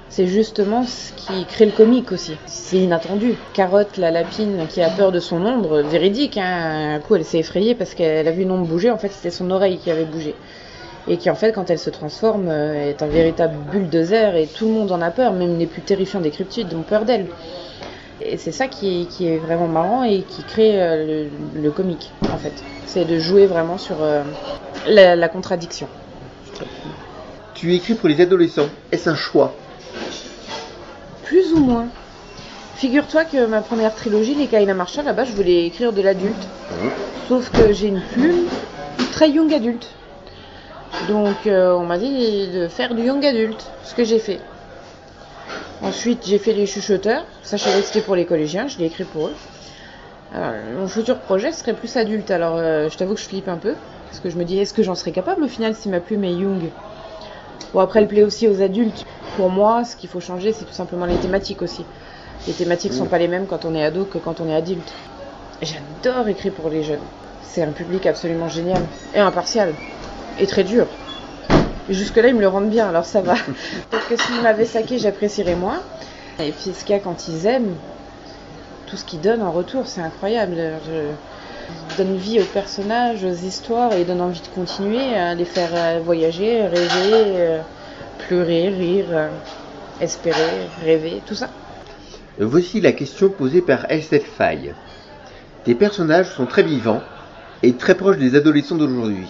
C'est 0.09 0.27
justement 0.27 0.85
ce 0.85 1.11
qui 1.13 1.45
crée 1.45 1.65
le 1.65 1.71
comique 1.73 2.11
aussi. 2.13 2.39
C'est 2.45 2.77
inattendu. 2.77 3.39
Carotte, 3.53 3.97
la 3.97 4.09
lapine 4.09 4.65
qui 4.67 4.81
a 4.81 4.89
peur 4.89 5.11
de 5.11 5.19
son 5.19 5.45
ombre, 5.45 5.81
véridique, 5.81 6.37
hein, 6.37 6.95
un 6.95 6.99
coup 6.99 7.15
elle 7.15 7.25
s'est 7.25 7.39
effrayée 7.39 7.75
parce 7.75 7.93
qu'elle 7.93 8.27
a 8.27 8.31
vu 8.31 8.43
une 8.43 8.51
ombre 8.51 8.67
bouger, 8.67 8.89
en 8.91 8.97
fait 8.97 9.09
c'était 9.09 9.31
son 9.31 9.51
oreille 9.51 9.79
qui 9.79 9.91
avait 9.91 10.05
bougé. 10.05 10.35
Et 11.09 11.17
qui 11.17 11.29
en 11.29 11.35
fait 11.35 11.53
quand 11.53 11.69
elle 11.69 11.79
se 11.79 11.89
transforme 11.89 12.47
euh, 12.49 12.89
est 12.89 13.01
un 13.01 13.07
véritable 13.07 13.55
bulldozer 13.71 14.35
et 14.35 14.45
tout 14.45 14.65
le 14.67 14.73
monde 14.73 14.91
en 14.91 15.01
a 15.01 15.09
peur, 15.09 15.31
même 15.31 15.57
les 15.57 15.65
plus 15.65 15.81
terrifiants 15.81 16.19
des 16.19 16.31
cryptides 16.31 16.73
ont 16.73 16.81
peur 16.81 17.05
d'elle. 17.05 17.27
Et 18.21 18.37
c'est 18.37 18.51
ça 18.51 18.67
qui 18.67 19.01
est, 19.01 19.05
qui 19.05 19.27
est 19.27 19.37
vraiment 19.37 19.67
marrant 19.67 20.03
et 20.03 20.23
qui 20.23 20.43
crée 20.43 20.81
euh, 20.81 21.27
le, 21.55 21.61
le 21.61 21.71
comique 21.71 22.11
en 22.33 22.37
fait. 22.37 22.53
C'est 22.85 23.05
de 23.05 23.19
jouer 23.19 23.45
vraiment 23.45 23.77
sur 23.77 23.97
euh, 24.01 24.23
la, 24.87 25.15
la 25.15 25.29
contradiction. 25.29 25.87
Tu 27.53 27.73
écris 27.73 27.93
pour 27.93 28.09
les 28.09 28.19
adolescents. 28.19 28.67
Est-ce 28.91 29.09
un 29.09 29.15
choix? 29.15 29.53
Plus 31.23 31.53
ou 31.53 31.59
moins. 31.59 31.87
Figure-toi 32.75 33.25
que 33.25 33.45
ma 33.45 33.61
première 33.61 33.95
trilogie, 33.95 34.35
Les 34.35 34.47
Kaina 34.47 34.73
Marshall, 34.73 35.05
là-bas, 35.05 35.23
je 35.23 35.31
voulais 35.31 35.65
écrire 35.65 35.93
de 35.93 36.01
l'adulte. 36.01 36.47
Sauf 37.27 37.49
que 37.49 37.73
j'ai 37.73 37.87
une 37.87 38.01
plume 38.13 38.45
très 39.11 39.31
young 39.31 39.51
adulte. 39.53 39.87
Donc 41.07 41.45
euh, 41.45 41.73
on 41.73 41.85
m'a 41.85 41.97
dit 41.97 42.47
de 42.47 42.67
faire 42.67 42.93
du 42.93 43.03
young 43.03 43.25
adulte, 43.25 43.65
ce 43.83 43.93
que 43.93 44.03
j'ai 44.03 44.19
fait. 44.19 44.39
Ensuite 45.81 46.25
j'ai 46.25 46.37
fait 46.37 46.53
les 46.53 46.65
chuchoteurs, 46.65 47.23
ça 47.43 47.57
je 47.57 47.63
savais 47.63 47.81
que 47.81 47.85
c'était 47.85 48.01
pour 48.01 48.15
les 48.15 48.25
collégiens, 48.25 48.67
je 48.67 48.77
l'ai 48.77 48.85
écrit 48.85 49.03
pour 49.03 49.27
eux. 49.27 49.33
Alors, 50.33 50.53
mon 50.77 50.87
futur 50.87 51.19
projet 51.19 51.51
serait 51.51 51.73
plus 51.73 51.95
adulte, 51.95 52.31
alors 52.31 52.57
euh, 52.57 52.89
je 52.89 52.97
t'avoue 52.97 53.13
que 53.13 53.21
je 53.21 53.25
flippe 53.25 53.47
un 53.47 53.57
peu, 53.57 53.75
parce 54.05 54.19
que 54.19 54.29
je 54.29 54.37
me 54.37 54.43
dis 54.43 54.59
est-ce 54.59 54.73
que 54.73 54.83
j'en 54.83 54.95
serais 54.95 55.11
capable 55.11 55.43
au 55.43 55.47
final 55.47 55.75
si 55.75 55.87
ma 55.87 55.99
plume 55.99 56.23
est 56.23 56.33
young? 56.33 56.63
Bon 57.73 57.79
après 57.79 57.99
elle 57.99 58.07
plaît 58.07 58.23
aussi 58.23 58.47
aux 58.47 58.61
adultes. 58.61 59.05
Pour 59.35 59.49
moi 59.49 59.83
ce 59.83 59.95
qu'il 59.95 60.09
faut 60.09 60.19
changer 60.19 60.51
c'est 60.51 60.65
tout 60.65 60.73
simplement 60.73 61.05
les 61.05 61.17
thématiques 61.17 61.61
aussi. 61.61 61.85
Les 62.47 62.53
thématiques 62.53 62.93
sont 62.93 63.05
pas 63.05 63.17
les 63.17 63.27
mêmes 63.27 63.45
quand 63.45 63.65
on 63.65 63.75
est 63.75 63.83
ado 63.83 64.05
que 64.05 64.17
quand 64.17 64.41
on 64.41 64.49
est 64.49 64.55
adulte. 64.55 64.93
J'adore 65.61 66.27
écrire 66.27 66.53
pour 66.53 66.69
les 66.69 66.83
jeunes. 66.83 66.99
C'est 67.43 67.61
un 67.61 67.71
public 67.71 68.05
absolument 68.05 68.47
génial 68.47 68.81
et 69.13 69.19
impartial 69.19 69.73
et 70.39 70.47
très 70.47 70.63
dur. 70.63 70.87
Et 71.89 71.93
Jusque-là, 71.93 72.27
ils 72.27 72.35
me 72.35 72.41
le 72.41 72.47
rendent 72.47 72.69
bien, 72.69 72.89
alors 72.89 73.05
ça 73.05 73.21
va. 73.21 73.33
Peut-être 73.89 74.07
que 74.07 74.17
s'ils 74.17 74.41
m'avaient 74.41 74.65
saqué, 74.65 74.97
j'apprécierais 74.97 75.55
moins. 75.55 75.81
Et 76.39 76.51
puis, 76.51 76.71
ce 76.73 76.83
qu'il 76.83 76.95
y 76.95 76.99
a 76.99 77.01
quand 77.01 77.27
ils 77.27 77.45
aiment, 77.45 77.75
tout 78.87 78.97
ce 78.97 79.05
qu'ils 79.05 79.21
donnent 79.21 79.41
en 79.41 79.51
retour, 79.51 79.87
c'est 79.87 80.01
incroyable. 80.01 80.55
Je... 80.85 81.11
Ils 81.91 81.97
donnent 81.97 82.17
vie 82.17 82.39
aux 82.39 82.45
personnages, 82.45 83.23
aux 83.23 83.33
histoires, 83.33 83.93
et 83.93 84.01
ils 84.01 84.07
donnent 84.07 84.21
envie 84.21 84.41
de 84.41 84.47
continuer 84.47 85.15
à 85.15 85.35
les 85.35 85.45
faire 85.45 85.69
euh, 85.73 85.99
voyager, 86.03 86.61
rêver, 86.61 87.11
euh, 87.13 87.61
pleurer, 88.27 88.69
rire, 88.69 89.05
euh, 89.11 89.29
espérer, 89.99 90.67
rêver, 90.83 91.21
tout 91.25 91.35
ça. 91.35 91.49
Voici 92.39 92.79
la 92.81 92.91
question 92.91 93.29
posée 93.29 93.61
par 93.61 93.89
Estelle 93.91 94.21
Faye. 94.21 94.73
Tes 95.65 95.75
personnages 95.75 96.33
sont 96.33 96.45
très 96.45 96.63
vivants, 96.63 97.01
est 97.63 97.77
très 97.77 97.95
proche 97.95 98.17
des 98.17 98.35
adolescents 98.35 98.75
d'aujourd'hui. 98.75 99.27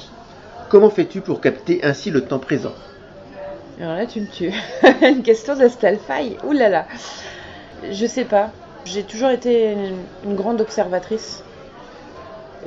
Comment 0.70 0.90
fais-tu 0.90 1.22
pour 1.22 1.40
capter 1.40 1.80
ainsi 1.84 2.12
le 2.12 2.26
temps 2.26 2.40
présent? 2.40 2.74
Alors 3.80 3.96
là, 3.96 4.06
tu 4.06 4.20
me 4.20 4.26
tues. 4.26 4.52
une 5.02 5.24
question 5.24 5.56
d'Estelle. 5.56 5.98
Ouh 6.44 6.52
là 6.52 6.68
là. 6.68 6.88
Je 7.90 8.06
sais 8.06 8.26
pas. 8.26 8.52
J'ai 8.84 9.04
toujours 9.04 9.30
été 9.30 9.74
une, 10.26 10.36
grande 10.36 10.60
observatrice. 10.60 11.42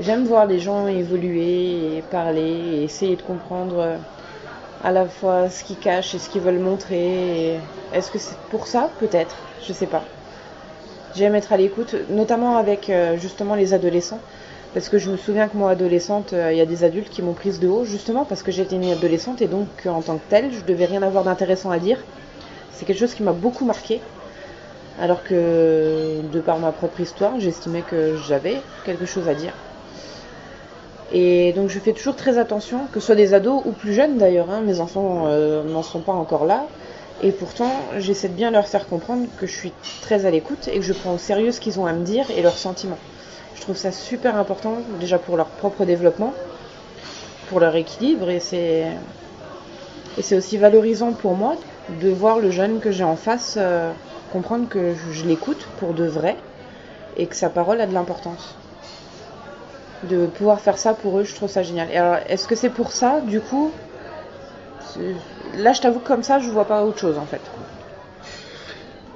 J'aime 0.01 0.25
voir 0.25 0.47
les 0.47 0.61
gens 0.61 0.87
évoluer 0.87 2.03
parler 2.11 2.83
essayer 2.85 3.17
de 3.17 3.23
comprendre 3.23 3.79
euh, 3.79 3.97
à 4.83 4.93
la 4.93 5.05
fois 5.07 5.51
ce 5.51 5.63
qu'ils 5.63 5.77
cachent 5.77 6.15
et 6.15 6.19
ce 6.19 6.31
qu'ils 6.31 6.41
veulent 6.41 6.59
montrer. 6.59 7.59
Est-ce 7.93 8.11
que 8.11 8.19
c'est 8.19 8.37
pour 8.51 8.67
ça? 8.67 8.89
Peut-être. 8.99 9.35
Je 9.67 9.75
sais 9.75 9.87
pas. 9.87 10.05
J'aime 11.17 11.35
être 11.35 11.53
à 11.53 11.59
l'écoute, 11.59 11.95
notamment 12.09 12.57
avec 12.57 12.89
euh, 12.89 13.19
justement 13.19 13.57
les 13.57 13.75
adolescents. 13.75 14.21
Parce 14.73 14.89
que 14.89 14.99
je 14.99 15.11
me 15.11 15.17
souviens 15.17 15.49
que 15.49 15.57
moi, 15.57 15.71
adolescente, 15.73 16.33
euh, 16.33 16.53
il 16.53 16.59
y 16.59 16.61
a 16.61 16.67
des 16.67 16.85
adultes 16.85 17.11
qui 17.11 17.23
m'ont 17.23 17.35
prise 17.35 17.59
de 17.59 17.69
haut, 17.69 17.85
justement 17.85 18.25
parce 18.25 18.43
que 18.43 18.53
j'étais 18.53 18.77
une 18.77 18.91
adolescente 18.91 19.43
et 19.43 19.49
donc 19.49 19.67
euh, 19.85 19.91
en 19.91 20.01
tant 20.03 20.17
que 20.17 20.29
telle, 20.29 20.53
je 20.53 20.65
devais 20.65 20.85
rien 20.85 21.03
avoir 21.03 21.25
d'intéressant 21.25 21.71
à 21.71 21.79
dire. 21.79 21.99
C'est 22.73 22.85
quelque 22.85 22.99
chose 22.99 23.15
qui 23.15 23.23
m'a 23.23 23.33
beaucoup 23.33 23.65
marqué. 23.65 24.01
Alors 25.01 25.23
que, 25.25 26.21
de 26.33 26.41
par 26.41 26.59
ma 26.59 26.73
propre 26.73 27.01
histoire, 27.01 27.41
j'estimais 27.41 27.83
que 27.83 28.15
j'avais 28.17 28.63
quelque 28.85 29.07
chose 29.07 29.29
à 29.29 29.35
dire. 29.35 29.53
Et 31.13 31.53
donc 31.55 31.69
je 31.69 31.79
fais 31.81 31.93
toujours 31.93 32.15
très 32.15 32.39
attention, 32.39 32.87
que 32.93 33.01
ce 33.01 33.07
soit 33.07 33.15
des 33.17 33.35
ados 33.35 33.63
ou 33.65 33.73
plus 33.73 33.93
jeunes 33.93 34.19
d'ailleurs, 34.19 34.51
hein, 34.51 34.61
mes 34.61 34.81
enfants 34.81 35.27
euh, 35.27 35.65
n'en 35.65 35.83
sont 35.83 36.01
pas 36.01 36.13
encore 36.13 36.45
là. 36.47 36.67
Et 37.23 37.33
pourtant, 37.33 37.73
j'essaie 37.99 38.29
de 38.29 38.35
bien 38.35 38.51
leur 38.51 38.67
faire 38.67 38.87
comprendre 38.87 39.27
que 39.37 39.47
je 39.47 39.57
suis 39.57 39.73
très 40.01 40.27
à 40.27 40.31
l'écoute 40.31 40.69
et 40.69 40.77
que 40.77 40.85
je 40.85 40.93
prends 40.93 41.15
au 41.15 41.19
sérieux 41.19 41.51
ce 41.51 41.61
qu'ils 41.61 41.81
ont 41.81 41.87
à 41.87 41.93
me 41.93 42.05
dire 42.05 42.31
et 42.31 42.43
leurs 42.43 42.59
sentiments. 42.59 42.99
Je 43.61 43.65
trouve 43.67 43.77
ça 43.77 43.93
super 43.93 44.35
important, 44.35 44.81
déjà 44.89 45.21
pour 45.21 45.37
leur 45.37 45.53
propre 45.55 45.85
développement, 45.85 46.41
pour 47.45 47.61
leur 47.61 47.77
équilibre, 47.77 48.31
et 48.31 48.41
c'est 48.41 48.99
et 50.17 50.23
c'est 50.23 50.37
aussi 50.37 50.57
valorisant 50.57 51.15
pour 51.15 51.35
moi 51.35 51.59
de 51.89 52.11
voir 52.11 52.39
le 52.39 52.49
jeune 52.49 52.79
que 52.79 52.93
j'ai 52.93 53.03
en 53.03 53.17
face 53.17 53.59
euh, 53.61 53.93
comprendre 54.29 54.69
que 54.69 54.95
je, 54.95 55.11
je 55.11 55.27
l'écoute 55.27 55.73
pour 55.75 55.95
de 55.95 56.05
vrai 56.05 56.45
et 57.17 57.29
que 57.29 57.37
sa 57.37 57.51
parole 57.51 57.81
a 57.81 57.87
de 57.87 57.95
l'importance. 57.95 58.61
De 60.03 60.27
pouvoir 60.27 60.61
faire 60.61 60.77
ça 60.77 60.93
pour 60.93 61.19
eux, 61.19 61.25
je 61.25 61.35
trouve 61.35 61.49
ça 61.49 61.63
génial. 61.63 61.91
Et 61.91 61.97
alors, 61.97 62.19
est-ce 62.27 62.47
que 62.47 62.55
c'est 62.55 62.69
pour 62.69 62.93
ça, 62.93 63.23
du 63.23 63.41
coup? 63.41 63.79
Là, 65.55 65.73
je 65.73 65.81
t'avoue 65.81 66.01
comme 66.01 66.23
ça, 66.23 66.39
je 66.39 66.51
vois 66.51 66.67
pas 66.67 66.85
autre 66.85 66.99
chose 67.01 67.19
en 67.19 67.27
fait. 67.27 67.51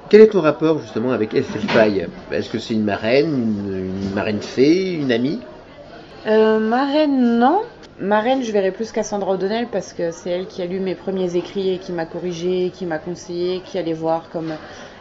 Quel 0.09 0.21
est 0.21 0.27
ton 0.27 0.41
rapport 0.41 0.79
justement 0.79 1.11
avec 1.11 1.31
Faye 1.41 2.07
Est-ce 2.31 2.49
que 2.49 2.59
c'est 2.59 2.75
une 2.75 2.83
marraine, 2.83 3.27
une, 3.27 3.85
une 4.07 4.13
marraine 4.13 4.39
fée, 4.41 4.93
une 4.93 5.11
amie? 5.11 5.39
Euh, 6.27 6.59
marraine, 6.59 7.39
non. 7.39 7.61
Marraine, 7.99 8.43
je 8.43 8.51
verrais 8.51 8.71
plus 8.71 8.91
Cassandra 8.91 9.31
O'Donnell 9.33 9.67
parce 9.71 9.93
que 9.93 10.11
c'est 10.11 10.29
elle 10.29 10.47
qui 10.47 10.61
a 10.61 10.65
lu 10.65 10.79
mes 10.79 10.95
premiers 10.95 11.35
écrits 11.37 11.73
et 11.73 11.77
qui 11.77 11.91
m'a 11.91 12.05
corrigé, 12.05 12.71
qui 12.73 12.85
m'a 12.85 12.97
conseillé, 12.97 13.61
qui 13.65 13.77
allait 13.77 13.93
voir 13.93 14.29
comme 14.31 14.53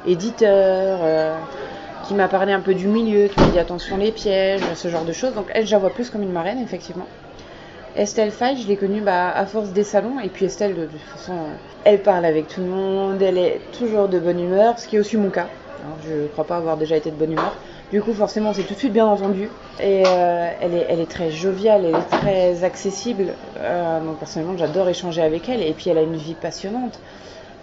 éditeur, 0.06 1.00
euh, 1.02 1.37
qui 2.06 2.14
m'a 2.14 2.28
parlé 2.28 2.52
un 2.52 2.61
peu 2.61 2.75
du 2.75 2.87
milieu, 2.87 3.28
qui 3.28 3.40
m'a 3.40 3.49
dit 3.49 3.58
attention 3.58 3.96
les 3.96 4.12
pièges, 4.12 4.61
ce 4.75 4.88
genre 4.88 5.04
de 5.04 5.12
choses. 5.12 5.34
Donc 5.34 5.46
elle, 5.54 5.66
je 5.66 5.73
la 5.73 5.78
vois 5.78 5.90
plus 5.90 6.08
comme 6.08 6.23
une 6.23 6.32
marraine, 6.32 6.62
effectivement. 6.62 7.06
Estelle 7.96 8.32
Faye, 8.32 8.60
je 8.60 8.66
l'ai 8.66 8.76
connue 8.76 9.02
bah, 9.02 9.30
à 9.30 9.46
force 9.46 9.70
des 9.70 9.84
salons. 9.84 10.18
Et 10.18 10.28
puis 10.28 10.46
Estelle, 10.46 10.74
de, 10.74 10.86
toute 10.86 11.00
façon, 11.00 11.32
euh, 11.32 11.54
elle 11.84 12.02
parle 12.02 12.24
avec 12.24 12.48
tout 12.48 12.60
le 12.60 12.66
monde, 12.66 13.22
elle 13.22 13.38
est 13.38 13.60
toujours 13.78 14.08
de 14.08 14.18
bonne 14.18 14.40
humeur, 14.40 14.78
ce 14.78 14.88
qui 14.88 14.96
est 14.96 14.98
aussi 14.98 15.16
mon 15.16 15.30
cas. 15.30 15.46
Je 16.06 16.22
ne 16.22 16.26
crois 16.28 16.44
pas 16.44 16.56
avoir 16.56 16.76
déjà 16.76 16.96
été 16.96 17.10
de 17.10 17.16
bonne 17.16 17.32
humeur. 17.32 17.54
Du 17.92 18.02
coup, 18.02 18.12
forcément, 18.12 18.52
c'est 18.52 18.62
tout 18.62 18.74
de 18.74 18.78
suite 18.78 18.92
bien 18.92 19.06
entendu. 19.06 19.48
Et 19.80 20.02
euh, 20.06 20.50
elle, 20.60 20.74
est, 20.74 20.86
elle 20.88 21.00
est 21.00 21.10
très 21.10 21.30
joviale, 21.30 21.84
elle 21.84 21.94
est 21.94 22.18
très 22.18 22.64
accessible. 22.64 23.34
Euh, 23.58 24.00
donc, 24.00 24.18
personnellement, 24.18 24.56
j'adore 24.56 24.88
échanger 24.88 25.22
avec 25.22 25.48
elle. 25.48 25.62
Et 25.62 25.72
puis, 25.72 25.90
elle 25.90 25.98
a 25.98 26.02
une 26.02 26.16
vie 26.16 26.34
passionnante. 26.34 26.98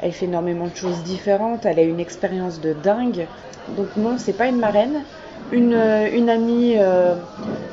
Elle 0.02 0.14
fait 0.14 0.26
énormément 0.26 0.68
de 0.68 0.76
choses 0.76 1.04
différentes. 1.04 1.66
Elle 1.66 1.80
a 1.80 1.84
une 1.84 2.00
expérience 2.00 2.62
de 2.62 2.72
dingue. 2.72 3.28
Donc, 3.76 3.88
non, 3.98 4.18
c'est 4.18 4.34
pas 4.34 4.48
une 4.48 4.60
marraine. 4.60 5.04
Une, 5.52 5.74
euh, 5.74 6.10
une 6.14 6.30
amie, 6.30 6.76
euh, 6.78 7.14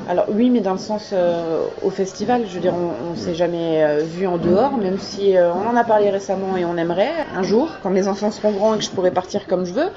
alors 0.09 0.25
oui, 0.29 0.49
mais 0.49 0.59
dans 0.59 0.73
le 0.73 0.77
sens 0.79 1.11
euh, 1.13 1.63
au 1.81 1.89
festival, 1.89 2.43
je 2.45 2.55
veux 2.55 2.59
dire, 2.59 2.73
on, 2.73 3.11
on 3.13 3.15
s'est 3.15 3.35
jamais 3.35 3.83
euh, 3.83 3.99
vu 4.03 4.27
en 4.27 4.37
dehors, 4.37 4.77
même 4.77 4.97
si 4.99 5.35
on 5.37 5.67
en 5.69 5.75
a 5.77 5.83
parlé 5.85 6.09
récemment 6.09 6.57
et 6.57 6.65
on 6.65 6.75
aimerait 6.75 7.13
un 7.33 7.43
jour, 7.43 7.69
quand 7.81 7.89
mes 7.89 8.07
enfants 8.09 8.31
seront 8.31 8.51
grands 8.51 8.75
et 8.75 8.79
que 8.79 8.83
je 8.83 8.89
pourrai 8.89 9.11
partir 9.11 9.47
comme 9.47 9.65
je 9.65 9.73
veux, 9.73 9.89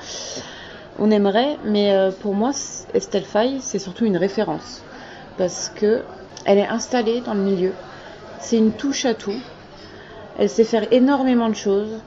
on 1.01 1.11
aimerait, 1.11 1.57
mais 1.65 1.93
pour 2.21 2.35
moi, 2.35 2.51
Estelle 2.95 3.25
Faye, 3.25 3.59
c'est 3.61 3.79
surtout 3.79 4.05
une 4.05 4.17
référence. 4.19 4.83
Parce 5.39 5.73
que 5.75 6.03
elle 6.45 6.59
est 6.59 6.69
installée 6.69 7.23
dans 7.25 7.35
le 7.35 7.41
milieu. 7.41 7.73
C'est 8.39 8.59
une 8.59 8.73
touche 8.73 9.07
à 9.07 9.15
tout. 9.15 9.35
Elle 10.39 10.51
sait 10.51 10.65
faire 10.65 10.87
énormément 10.93 11.49
de 11.49 11.55
choses. 11.55 11.99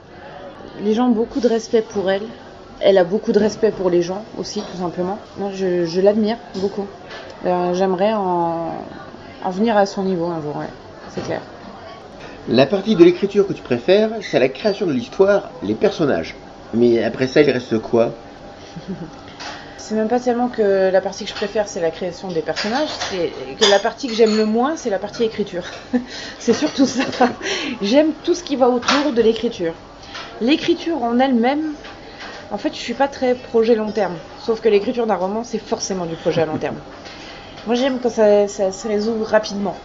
Les 0.84 0.94
gens 0.94 1.08
ont 1.08 1.14
beaucoup 1.14 1.40
de 1.40 1.48
respect 1.48 1.82
pour 1.82 2.12
elle. 2.12 2.22
Elle 2.82 2.98
a 2.98 3.04
beaucoup 3.04 3.32
de 3.32 3.40
respect 3.40 3.72
pour 3.72 3.90
les 3.90 4.02
gens 4.02 4.24
aussi, 4.38 4.62
tout 4.62 4.78
simplement. 4.78 5.18
Moi, 5.38 5.50
je, 5.54 5.86
je 5.86 6.02
l'admire 6.02 6.38
beaucoup. 6.56 6.86
Euh, 7.46 7.74
J'aimerais 7.74 8.14
en, 8.14 8.74
en 9.44 9.50
venir 9.50 9.78
à 9.78 9.86
son 9.86 10.04
niveau 10.04 10.26
un 10.26 10.42
jour, 10.42 10.58
ouais. 10.58 10.68
C'est 11.14 11.24
clair. 11.24 11.42
La 12.48 12.66
partie 12.66 12.96
de 12.96 13.04
l'écriture 13.04 13.48
que 13.48 13.54
tu 13.54 13.62
préfères, 13.64 14.10
c'est 14.22 14.40
la 14.40 14.50
création 14.50 14.86
de 14.86 14.92
l'histoire, 14.92 15.50
les 15.64 15.74
personnages. 15.74 16.36
Mais 16.74 17.04
après 17.04 17.28
ça, 17.28 17.42
il 17.42 17.50
reste 17.50 17.80
quoi 17.80 18.12
C'est 19.78 19.94
même 19.94 20.08
pas 20.08 20.20
tellement 20.20 20.48
que 20.48 20.90
la 20.92 21.00
partie 21.00 21.26
que 21.26 21.30
je 21.30 21.36
préfère, 21.36 21.68
c'est 21.68 21.80
la 21.80 21.92
création 21.92 22.28
des 22.30 22.42
personnages, 22.42 22.90
c'est 22.90 23.32
que 23.60 23.70
la 23.70 23.78
partie 23.78 24.08
que 24.08 24.16
j'aime 24.16 24.36
le 24.36 24.46
moins, 24.46 24.76
c'est 24.78 24.90
la 24.90 24.98
partie 24.98 25.24
écriture. 25.24 25.64
c'est 26.40 26.54
surtout 26.54 26.88
ça. 26.88 27.04
J'aime 27.84 28.12
tout 28.24 28.34
ce 28.34 28.44
qui 28.44 28.56
va 28.56 28.68
autour 28.70 29.14
de 29.14 29.22
l'écriture. 29.22 29.74
L'écriture 30.42 31.04
en 31.04 31.20
elle-même, 31.20 31.74
en 32.52 32.58
fait, 32.58 32.74
je 32.74 32.80
suis 32.80 32.94
pas 32.94 33.08
très 33.08 33.36
projet 33.36 33.76
long 33.76 33.92
terme. 33.92 34.16
Sauf 34.40 34.62
que 34.62 34.70
l'écriture 34.70 35.08
d'un 35.08 35.16
roman, 35.16 35.44
c'est 35.44 35.58
forcément 35.60 36.06
du 36.06 36.16
projet 36.16 36.42
à 36.42 36.46
long 36.46 36.58
terme. 36.58 36.78
Moi, 37.66 37.76
j'aime 37.76 38.00
quand 38.00 38.10
ça, 38.10 38.48
ça 38.48 38.72
se 38.72 38.88
résout 38.88 39.24
rapidement. 39.24 39.76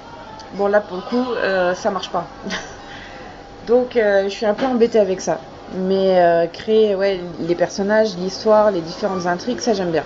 Bon, 0.55 0.67
là, 0.67 0.81
pour 0.81 0.97
le 0.99 1.03
coup, 1.03 1.33
euh, 1.35 1.75
ça 1.75 1.91
marche 1.91 2.11
pas. 2.11 2.27
Donc, 3.67 3.97
euh, 3.97 4.25
je 4.25 4.29
suis 4.31 4.47
un 4.47 4.55
peu 4.55 4.67
embêtée 4.67 4.99
avec 4.99 5.21
ça. 5.21 5.41
Mais 5.87 6.19
euh, 6.19 6.47
créer 6.47 6.95
ouais, 6.97 7.21
les 7.39 7.55
personnages, 7.55 8.17
l'histoire, 8.17 8.71
les 8.73 8.81
différentes 8.81 9.27
intrigues, 9.27 9.61
ça 9.61 9.73
j'aime 9.73 9.93
bien. 9.93 10.05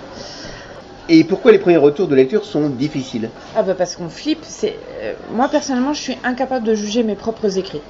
Et 1.09 1.23
pourquoi 1.23 1.51
les 1.51 1.57
premiers 1.59 1.77
retours 1.77 2.07
de 2.07 2.15
lecture 2.15 2.45
sont 2.45 2.69
difficiles? 2.69 3.29
Ah 3.55 3.63
bah 3.63 3.73
parce 3.75 3.95
qu'on 3.95 4.09
flippe. 4.09 4.43
C'est 4.43 4.75
euh, 5.01 5.13
moi 5.33 5.49
personnellement, 5.49 5.93
je 5.93 6.01
suis 6.01 6.17
incapable 6.23 6.65
de 6.65 6.75
juger 6.75 7.03
mes 7.03 7.15
propres 7.15 7.57
écrits. 7.57 7.81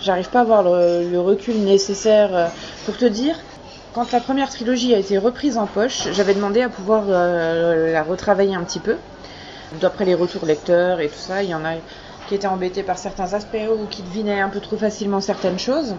J'arrive 0.00 0.28
pas 0.28 0.40
à 0.40 0.42
avoir 0.42 0.62
le, 0.62 1.08
le 1.10 1.20
recul 1.20 1.56
nécessaire 1.64 2.50
pour 2.84 2.96
te 2.96 3.04
dire. 3.04 3.36
Quand 3.94 4.10
la 4.10 4.20
première 4.20 4.48
trilogie 4.48 4.94
a 4.94 4.98
été 4.98 5.18
reprise 5.18 5.58
en 5.58 5.66
poche, 5.66 6.08
j'avais 6.12 6.32
demandé 6.32 6.62
à 6.62 6.70
pouvoir 6.70 7.04
euh, 7.08 7.92
la 7.92 8.02
retravailler 8.02 8.54
un 8.54 8.64
petit 8.64 8.78
peu. 8.78 8.96
D'après 9.82 10.06
les 10.06 10.14
retours 10.14 10.46
lecteurs 10.46 11.00
et 11.00 11.08
tout 11.08 11.18
ça, 11.18 11.42
il 11.42 11.50
y 11.50 11.54
en 11.54 11.62
a 11.62 11.74
qui 12.26 12.34
étaient 12.34 12.46
embêtés 12.46 12.82
par 12.82 12.96
certains 12.96 13.34
aspects 13.34 13.68
ou 13.70 13.86
qui 13.86 14.00
devinaient 14.02 14.40
un 14.40 14.48
peu 14.48 14.60
trop 14.60 14.78
facilement 14.78 15.20
certaines 15.20 15.58
choses. 15.58 15.94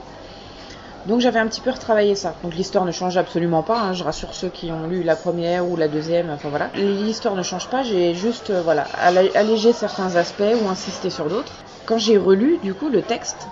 Donc 1.06 1.20
j'avais 1.20 1.38
un 1.38 1.48
petit 1.48 1.62
peu 1.62 1.70
retravaillé 1.70 2.16
ça. 2.16 2.34
Donc 2.44 2.56
l'histoire 2.56 2.86
ne 2.86 2.92
change 2.92 3.16
absolument 3.18 3.62
pas, 3.62 3.78
hein, 3.78 3.94
je 3.94 4.04
rassure 4.04 4.34
ceux 4.34 4.50
qui 4.50 4.72
ont 4.72 4.88
lu 4.88 5.04
la 5.04 5.16
première 5.16 5.70
ou 5.70 5.76
la 5.76 5.88
deuxième, 5.88 6.32
enfin 6.32 6.50
voilà. 6.50 6.70
L'histoire 6.76 7.36
ne 7.36 7.44
change 7.44 7.68
pas, 7.68 7.84
j'ai 7.84 8.16
juste 8.16 8.50
euh, 8.50 8.62
voilà, 8.64 8.88
allégé 9.36 9.72
certains 9.72 10.16
aspects 10.16 10.56
ou 10.64 10.68
insisté 10.68 11.12
sur 11.12 11.26
d'autres. 11.26 11.54
Quand 11.86 12.00
j'ai 12.00 12.18
relu 12.18 12.58
du 12.64 12.74
coup 12.74 12.90
le 12.90 13.04
texte 13.04 13.48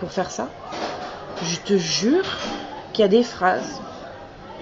pour 0.00 0.10
faire 0.10 0.32
ça, 0.32 0.48
je 1.42 1.56
te 1.58 1.76
jure 1.76 2.24
qu'il 2.94 3.02
y 3.02 3.04
a 3.04 3.08
des 3.08 3.24
phrases, 3.24 3.80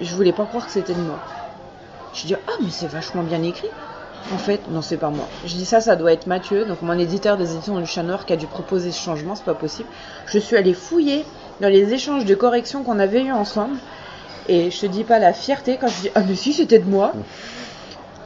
je 0.01 0.13
voulais 0.15 0.33
pas 0.33 0.45
croire 0.45 0.65
que 0.65 0.71
c'était 0.71 0.93
de 0.93 0.99
moi. 0.99 1.19
Je 2.13 2.27
dis 2.27 2.35
ah 2.35 2.51
mais 2.61 2.71
c'est 2.71 2.87
vachement 2.87 3.23
bien 3.23 3.41
écrit. 3.43 3.69
En 4.33 4.37
fait, 4.37 4.61
non, 4.69 4.81
c'est 4.81 4.97
pas 4.97 5.09
moi. 5.09 5.27
Je 5.45 5.53
dis 5.53 5.65
ça, 5.65 5.81
ça 5.81 5.95
doit 5.95 6.13
être 6.13 6.27
Mathieu, 6.27 6.65
donc 6.65 6.81
mon 6.81 6.97
éditeur 6.97 7.37
des 7.37 7.53
éditions 7.55 7.79
du 7.79 7.85
Chat 7.85 8.03
Noir 8.03 8.25
qui 8.25 8.33
a 8.33 8.37
dû 8.37 8.47
proposer 8.47 8.91
ce 8.91 8.99
changement, 8.99 9.35
c'est 9.35 9.43
pas 9.43 9.53
possible. 9.53 9.89
Je 10.27 10.39
suis 10.39 10.55
allée 10.55 10.73
fouiller 10.73 11.25
dans 11.61 11.67
les 11.67 11.93
échanges 11.93 12.25
de 12.25 12.33
correction 12.33 12.83
qu'on 12.83 12.99
avait 12.99 13.21
eu 13.21 13.31
ensemble, 13.31 13.77
et 14.47 14.71
je 14.71 14.79
te 14.79 14.85
dis 14.85 15.03
pas 15.03 15.19
la 15.19 15.33
fierté 15.33 15.77
quand 15.79 15.89
je 15.89 16.01
dis 16.01 16.09
ah 16.15 16.21
mais 16.21 16.35
si 16.35 16.53
c'était 16.53 16.79
de 16.79 16.89
moi. 16.89 17.13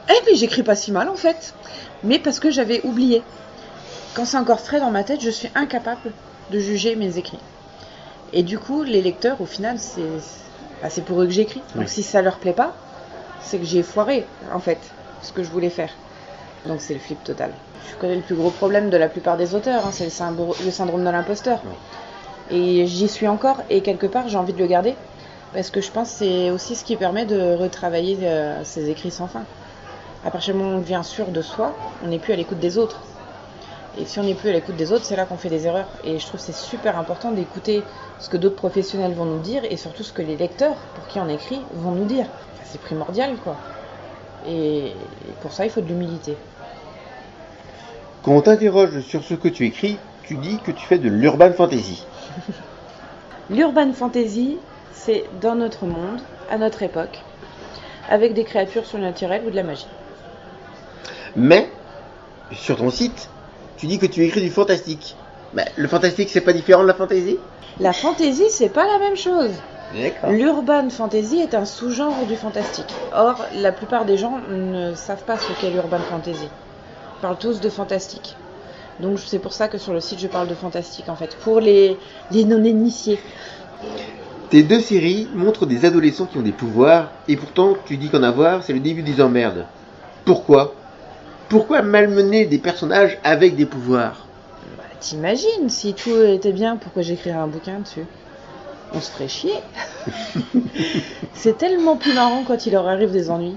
Eh 0.08 0.24
mais 0.26 0.36
j'écris 0.36 0.62
pas 0.62 0.76
si 0.76 0.90
mal 0.90 1.08
en 1.08 1.16
fait, 1.16 1.52
mais 2.02 2.18
parce 2.18 2.40
que 2.40 2.50
j'avais 2.50 2.80
oublié. 2.84 3.22
Quand 4.14 4.24
c'est 4.24 4.38
encore 4.38 4.60
frais 4.60 4.80
dans 4.80 4.90
ma 4.90 5.04
tête, 5.04 5.20
je 5.20 5.30
suis 5.30 5.50
incapable 5.54 6.12
de 6.50 6.58
juger 6.58 6.96
mes 6.96 7.18
écrits. 7.18 7.40
Et 8.32 8.42
du 8.42 8.58
coup, 8.58 8.82
les 8.82 9.02
lecteurs, 9.02 9.40
au 9.40 9.46
final, 9.46 9.78
c'est 9.78 10.02
bah, 10.82 10.88
pour 11.06 11.22
eux 11.22 11.26
que 11.26 11.32
j'écris. 11.32 11.62
Donc 11.74 11.84
Oui. 11.84 11.88
si 11.88 12.02
ça 12.02 12.22
leur 12.22 12.38
plaît 12.38 12.52
pas, 12.52 12.74
c'est 13.42 13.58
que 13.58 13.64
j'ai 13.64 13.82
foiré 13.82 14.26
en 14.52 14.58
fait 14.58 14.78
ce 15.22 15.32
que 15.32 15.42
je 15.42 15.50
voulais 15.50 15.70
faire. 15.70 15.90
Donc 16.66 16.80
c'est 16.80 16.94
le 16.94 17.00
flip 17.00 17.22
total. 17.24 17.50
Je 17.90 17.96
connais 17.96 18.16
le 18.16 18.22
plus 18.22 18.34
gros 18.34 18.50
problème 18.50 18.90
de 18.90 18.96
la 18.96 19.08
plupart 19.08 19.36
des 19.36 19.54
auteurs, 19.54 19.86
hein, 19.86 19.90
c'est 19.92 20.04
le, 20.04 20.70
syndrome 20.70 21.04
de 21.04 21.10
l'imposteur. 21.10 21.60
Et 22.50 22.86
j'y 22.86 23.08
suis 23.08 23.28
encore, 23.28 23.62
et 23.70 23.80
quelque 23.80 24.06
part 24.06 24.28
j'ai 24.28 24.36
envie 24.36 24.52
de 24.52 24.58
le 24.58 24.66
garder, 24.66 24.94
parce 25.52 25.70
que 25.70 25.80
je 25.80 25.90
pense 25.90 26.10
que 26.10 26.16
c'est 26.18 26.50
aussi 26.50 26.76
ce 26.76 26.84
qui 26.84 26.96
permet 26.96 27.24
de 27.24 27.54
retravailler 27.54 28.18
euh, 28.22 28.62
ces 28.64 28.90
écrits 28.90 29.10
sans 29.10 29.26
fin. 29.26 29.42
À 30.24 30.30
partir 30.30 30.54
du 30.54 30.60
moment 30.60 30.74
où 30.74 30.78
on 30.78 30.80
devient 30.80 31.00
sûr 31.02 31.26
de 31.26 31.42
soi, 31.42 31.74
on 32.04 32.08
n'est 32.08 32.18
plus 32.18 32.32
à 32.32 32.36
l'écoute 32.36 32.58
des 32.58 32.76
autres. 32.76 33.00
Et 33.98 34.04
si 34.04 34.20
on 34.20 34.22
n'est 34.22 34.34
plus 34.34 34.50
à 34.50 34.52
l'écoute 34.52 34.76
des 34.76 34.92
autres, 34.92 35.04
c'est 35.04 35.16
là 35.16 35.24
qu'on 35.24 35.36
fait 35.36 35.48
des 35.48 35.66
erreurs. 35.66 35.88
Et 36.04 36.18
je 36.18 36.26
trouve 36.26 36.38
que 36.38 36.46
c'est 36.46 36.54
super 36.54 36.96
important 36.98 37.32
d'écouter 37.32 37.82
ce 38.20 38.28
que 38.28 38.36
d'autres 38.36 38.56
professionnels 38.56 39.12
vont 39.12 39.24
nous 39.24 39.40
dire 39.40 39.62
et 39.68 39.76
surtout 39.76 40.04
ce 40.04 40.12
que 40.12 40.22
les 40.22 40.36
lecteurs, 40.36 40.76
pour 40.94 41.06
qui 41.08 41.18
on 41.18 41.28
écrit, 41.28 41.60
vont 41.74 41.92
nous 41.92 42.04
dire. 42.04 42.26
c'est 42.64 42.80
primordial, 42.80 43.36
quoi. 43.42 43.56
Et 44.46 44.92
pour 45.40 45.52
ça, 45.52 45.64
il 45.64 45.70
faut 45.70 45.80
de 45.80 45.88
l'humilité. 45.88 46.36
Quand 48.22 48.32
on 48.32 48.40
t'interroge 48.40 49.00
sur 49.00 49.24
ce 49.24 49.34
que 49.34 49.48
tu 49.48 49.66
écris, 49.66 49.98
tu 50.22 50.36
dis 50.36 50.58
que 50.58 50.70
tu 50.70 50.86
fais 50.86 50.98
de 50.98 51.08
l'urban 51.08 51.52
fantasy. 51.52 52.06
l'urban 53.50 53.92
fantasy, 53.92 54.58
c'est 54.92 55.24
dans 55.40 55.56
notre 55.56 55.86
monde, 55.86 56.20
à 56.50 56.56
notre 56.56 56.82
époque, 56.82 57.18
avec 58.08 58.34
des 58.34 58.44
créatures 58.44 58.86
surnaturelles 58.86 59.42
ou 59.44 59.50
de 59.50 59.56
la 59.56 59.64
magie. 59.64 59.88
Mais, 61.34 61.68
sur 62.52 62.76
ton 62.76 62.90
site, 62.90 63.28
tu 63.78 63.86
dis 63.86 63.98
que 63.98 64.06
tu 64.06 64.24
écris 64.24 64.40
du 64.40 64.50
fantastique. 64.50 65.16
Mais 65.54 65.64
le 65.76 65.88
fantastique, 65.88 66.28
c'est 66.30 66.42
pas 66.42 66.52
différent 66.52 66.82
de 66.82 66.88
la 66.88 66.94
fantasy 66.94 67.38
La 67.80 67.92
fantasy, 67.92 68.44
c'est 68.50 68.68
pas 68.68 68.86
la 68.86 68.98
même 68.98 69.16
chose. 69.16 69.52
L'urban 70.28 70.90
fantasy 70.90 71.38
est 71.38 71.54
un 71.54 71.64
sous-genre 71.64 72.26
du 72.26 72.36
fantastique. 72.36 72.92
Or, 73.14 73.46
la 73.54 73.72
plupart 73.72 74.04
des 74.04 74.18
gens 74.18 74.38
ne 74.50 74.94
savent 74.94 75.24
pas 75.24 75.38
ce 75.38 75.52
qu'est 75.58 75.70
l'urban 75.70 76.00
fantasy. 76.10 76.44
Ils 76.44 77.20
parlent 77.22 77.38
tous 77.38 77.60
de 77.60 77.68
fantastique. 77.70 78.36
Donc 79.00 79.18
c'est 79.18 79.38
pour 79.38 79.52
ça 79.52 79.68
que 79.68 79.78
sur 79.78 79.92
le 79.92 80.00
site 80.00 80.18
je 80.18 80.26
parle 80.26 80.48
de 80.48 80.54
fantastique 80.54 81.08
en 81.08 81.14
fait, 81.14 81.36
pour 81.36 81.60
les, 81.60 81.96
les 82.32 82.44
non-initiés. 82.44 83.18
Tes 84.50 84.62
deux 84.62 84.80
séries 84.80 85.28
montrent 85.34 85.66
des 85.66 85.84
adolescents 85.84 86.26
qui 86.26 86.38
ont 86.38 86.42
des 86.42 86.52
pouvoirs, 86.52 87.10
et 87.28 87.36
pourtant 87.36 87.74
tu 87.86 87.96
dis 87.96 88.08
qu'en 88.08 88.22
avoir, 88.22 88.64
c'est 88.64 88.72
le 88.72 88.80
début 88.80 89.02
des 89.02 89.20
emmerdes. 89.20 89.66
Pourquoi? 90.24 90.74
Pourquoi 91.48 91.82
malmener 91.82 92.44
des 92.44 92.58
personnages 92.58 93.18
avec 93.24 93.56
des 93.56 93.64
pouvoirs 93.64 94.26
bah, 94.76 94.84
T'imagines, 95.00 95.68
si 95.68 95.94
tout 95.94 96.20
était 96.20 96.52
bien, 96.52 96.76
pourquoi 96.76 97.02
j'écrirais 97.02 97.38
un 97.38 97.46
bouquin 97.46 97.80
dessus? 97.80 98.04
On 98.92 99.00
se 99.00 99.10
ferait 99.10 99.28
chier. 99.28 99.54
c'est 101.34 101.56
tellement 101.56 101.96
plus 101.96 102.14
marrant 102.14 102.44
quand 102.46 102.66
il 102.66 102.72
leur 102.72 102.86
arrive 102.86 103.12
des 103.12 103.30
ennuis. 103.30 103.56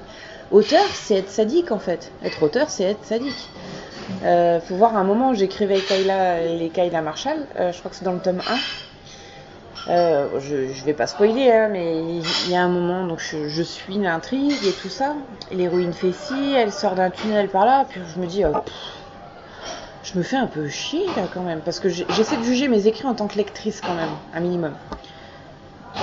Auteur, 0.52 0.86
c'est 0.94 1.16
être 1.16 1.30
sadique 1.30 1.72
en 1.72 1.80
fait. 1.80 2.12
Être 2.24 2.44
auteur, 2.44 2.70
c'est 2.70 2.84
être 2.84 3.06
sadique. 3.06 3.50
Euh, 4.24 4.60
faut 4.60 4.76
voir 4.76 4.96
un 4.96 5.04
moment 5.04 5.32
où 5.32 5.36
j'écrivais 5.36 5.82
les 6.58 6.70
Kayla 6.70 7.02
Marshall, 7.02 7.38
euh, 7.60 7.72
je 7.72 7.80
crois 7.80 7.92
que 7.92 7.98
c'est 7.98 8.06
dans 8.06 8.14
le 8.14 8.20
tome 8.20 8.42
1. 8.48 8.56
Euh, 9.88 10.28
je, 10.40 10.72
je 10.74 10.86
vais 10.86 10.94
pas 10.94 11.08
spoiler, 11.08 11.52
hein, 11.52 11.70
mais 11.72 11.98
il 11.98 12.52
y 12.52 12.56
a 12.56 12.62
un 12.62 12.70
moment, 12.70 13.06
donc 13.06 13.20
je, 13.20 13.64
suis 13.64 13.98
l'intrigue 13.98 14.54
et 14.66 14.72
tout 14.74 14.90
ça. 14.90 15.16
L'héroïne 15.52 15.94
fait 15.94 16.12
ci, 16.12 16.54
elle 16.56 16.72
sort 16.72 16.94
d'un 16.94 17.10
tunnel 17.10 17.48
par 17.48 17.66
là, 17.66 17.86
puis 17.90 18.00
je 18.14 18.20
me 18.20 18.28
dis, 18.28 18.44
oh, 18.46 18.58
je 20.04 20.18
me 20.18 20.24
fais 20.24 20.36
un 20.36 20.46
peu 20.46 20.68
chier 20.68 21.06
là 21.18 21.24
quand 21.34 21.42
même, 21.42 21.62
parce 21.62 21.80
que 21.80 21.90
j'essaie 21.90 22.38
de 22.38 22.44
juger 22.44 22.68
mes 22.68 22.88
écrits 22.88 23.08
en 23.08 23.16
tant 23.16 23.28
que 23.28 23.38
lectrice 23.38 23.82
quand 23.82 23.96
même, 23.96 24.10
un 24.36 24.40
minimum. 24.40 24.74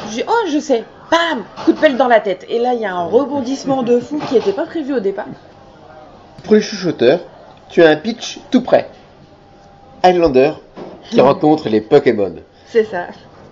Je 0.07 0.15
dis, 0.15 0.23
oh, 0.27 0.49
je 0.51 0.59
sais, 0.59 0.85
bam, 1.11 1.45
coup 1.65 1.73
de 1.73 1.79
pelle 1.79 1.97
dans 1.97 2.09
la 2.09 2.21
tête. 2.21 2.47
Et 2.49 2.59
là, 2.59 2.75
il 2.75 2.81
y 2.81 2.85
a 2.85 2.95
un 2.95 3.05
rebondissement 3.05 3.83
de 3.85 4.01
fou 4.01 4.21
qui 4.29 4.35
n'était 4.35 4.53
pas 4.53 4.67
prévu 4.67 4.95
au 4.95 5.01
départ. 5.01 5.27
Pour 6.45 6.55
les 6.55 6.61
chuchoteurs, 6.61 7.21
tu 7.69 7.83
as 7.83 7.91
un 7.91 7.97
pitch 7.97 8.41
tout 8.51 8.63
prêt. 8.63 8.91
Highlander 10.03 10.53
qui 11.11 11.21
rencontre 11.21 11.69
les 11.69 11.81
Pokémon. 11.81 12.35
C'est 12.67 12.85
ça. 12.85 13.07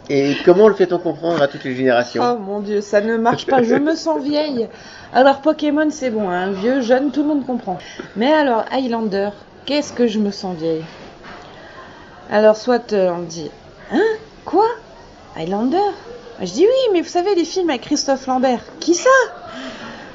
Et 0.08 0.36
comment 0.44 0.68
le 0.68 0.74
fait-on 0.74 0.98
comprendre 0.98 1.42
à 1.42 1.48
toutes 1.48 1.64
les 1.64 1.74
générations 1.74 2.22
Oh 2.24 2.38
mon 2.38 2.60
dieu, 2.60 2.80
ça 2.80 3.00
ne 3.00 3.16
marche 3.16 3.46
pas, 3.46 3.62
je 3.62 3.74
me 3.74 3.96
sens 3.96 4.22
vieille. 4.22 4.68
Alors 5.12 5.40
Pokémon 5.40 5.88
c'est 5.90 6.10
bon, 6.10 6.28
hein, 6.30 6.52
vieux, 6.52 6.80
jeune, 6.80 7.10
tout 7.10 7.22
le 7.22 7.28
monde 7.28 7.46
comprend. 7.46 7.78
Mais 8.14 8.32
alors 8.32 8.64
Highlander, 8.70 9.30
qu'est-ce 9.64 9.92
que 9.92 10.06
je 10.06 10.20
me 10.20 10.30
sens 10.30 10.56
vieille 10.56 10.84
Alors 12.30 12.56
soit 12.56 12.92
euh, 12.92 13.10
on 13.10 13.22
dit, 13.22 13.50
hein? 13.92 14.04
Quoi? 14.44 14.66
Highlander? 15.36 15.78
Je 16.40 16.52
dis 16.52 16.64
oui, 16.64 16.92
mais 16.92 17.00
vous 17.00 17.08
savez 17.08 17.34
les 17.34 17.44
films 17.44 17.70
avec 17.70 17.82
Christophe 17.82 18.26
Lambert. 18.26 18.60
Qui 18.78 18.94
ça? 18.94 19.10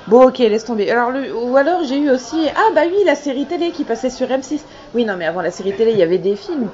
Bon, 0.08 0.28
ok, 0.28 0.38
laisse 0.40 0.66
tomber. 0.66 0.90
Alors, 0.90 1.12
ou 1.44 1.58
alors 1.58 1.84
j'ai 1.84 1.98
eu 1.98 2.10
aussi. 2.10 2.48
Ah, 2.56 2.70
bah 2.74 2.82
oui, 2.86 3.04
la 3.06 3.16
série 3.16 3.46
télé 3.46 3.72
qui 3.72 3.84
passait 3.84 4.10
sur 4.10 4.28
M6. 4.28 4.60
Oui, 4.94 5.06
non, 5.06 5.16
mais 5.18 5.26
avant 5.26 5.42
la 5.42 5.52
série 5.52 5.74
télé, 5.74 5.92
il 5.92 5.98
y 5.98 6.04
avait 6.04 6.18
des 6.18 6.36
films. 6.36 6.70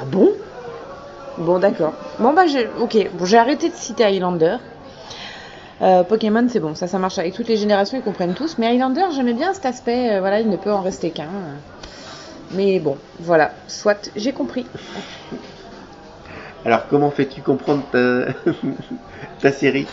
Ah 0.00 0.04
bon? 0.06 0.32
Bon, 1.38 1.58
d'accord. 1.58 1.92
Bon, 2.18 2.32
bah, 2.32 2.46
j'ai. 2.46 2.68
Ok, 2.80 2.96
bon, 3.14 3.24
j'ai 3.24 3.38
arrêté 3.38 3.68
de 3.68 3.74
citer 3.74 4.04
Highlander. 4.04 4.56
Euh, 5.82 6.04
Pokémon, 6.04 6.46
c'est 6.48 6.60
bon, 6.60 6.74
ça, 6.74 6.86
ça 6.86 6.98
marche 6.98 7.18
avec 7.18 7.34
toutes 7.34 7.48
les 7.48 7.56
générations, 7.56 7.98
ils 7.98 8.04
comprennent 8.04 8.34
tous. 8.34 8.56
Mais 8.58 8.66
Highlander, 8.66 9.06
j'aimais 9.14 9.34
bien 9.34 9.52
cet 9.52 9.66
aspect. 9.66 10.12
Euh, 10.12 10.20
voilà, 10.20 10.40
il 10.40 10.48
ne 10.48 10.56
peut 10.56 10.72
en 10.72 10.80
rester 10.80 11.10
qu'un. 11.10 11.28
Mais 12.52 12.78
bon, 12.78 12.96
voilà. 13.20 13.52
Soit, 13.66 14.10
j'ai 14.14 14.32
compris. 14.32 14.66
Alors, 16.64 16.86
comment 16.88 17.10
fais-tu 17.10 17.42
comprendre 17.42 17.82
ta 19.40 19.52
série? 19.52 19.86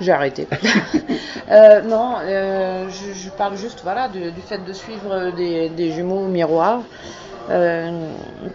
J'ai 0.00 0.12
arrêté. 0.12 0.46
Euh, 1.50 1.82
non, 1.82 2.14
euh, 2.22 2.88
je, 2.88 3.28
parle 3.28 3.56
juste 3.56 3.80
voilà, 3.82 4.08
du, 4.08 4.32
fait 4.46 4.64
de 4.64 4.72
suivre 4.72 5.30
des, 5.36 5.92
jumeaux 5.92 6.26
miroirs 6.26 6.80
euh, 7.50 7.90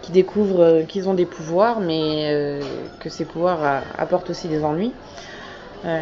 qui 0.02 0.10
découvrent 0.10 0.82
qu'ils 0.88 1.08
ont 1.08 1.14
des 1.14 1.24
pouvoirs, 1.24 1.78
mais 1.78 2.58
que 2.98 3.08
ces 3.08 3.24
pouvoirs 3.24 3.82
apportent 3.96 4.30
aussi 4.30 4.48
des 4.48 4.64
ennuis. 4.64 4.92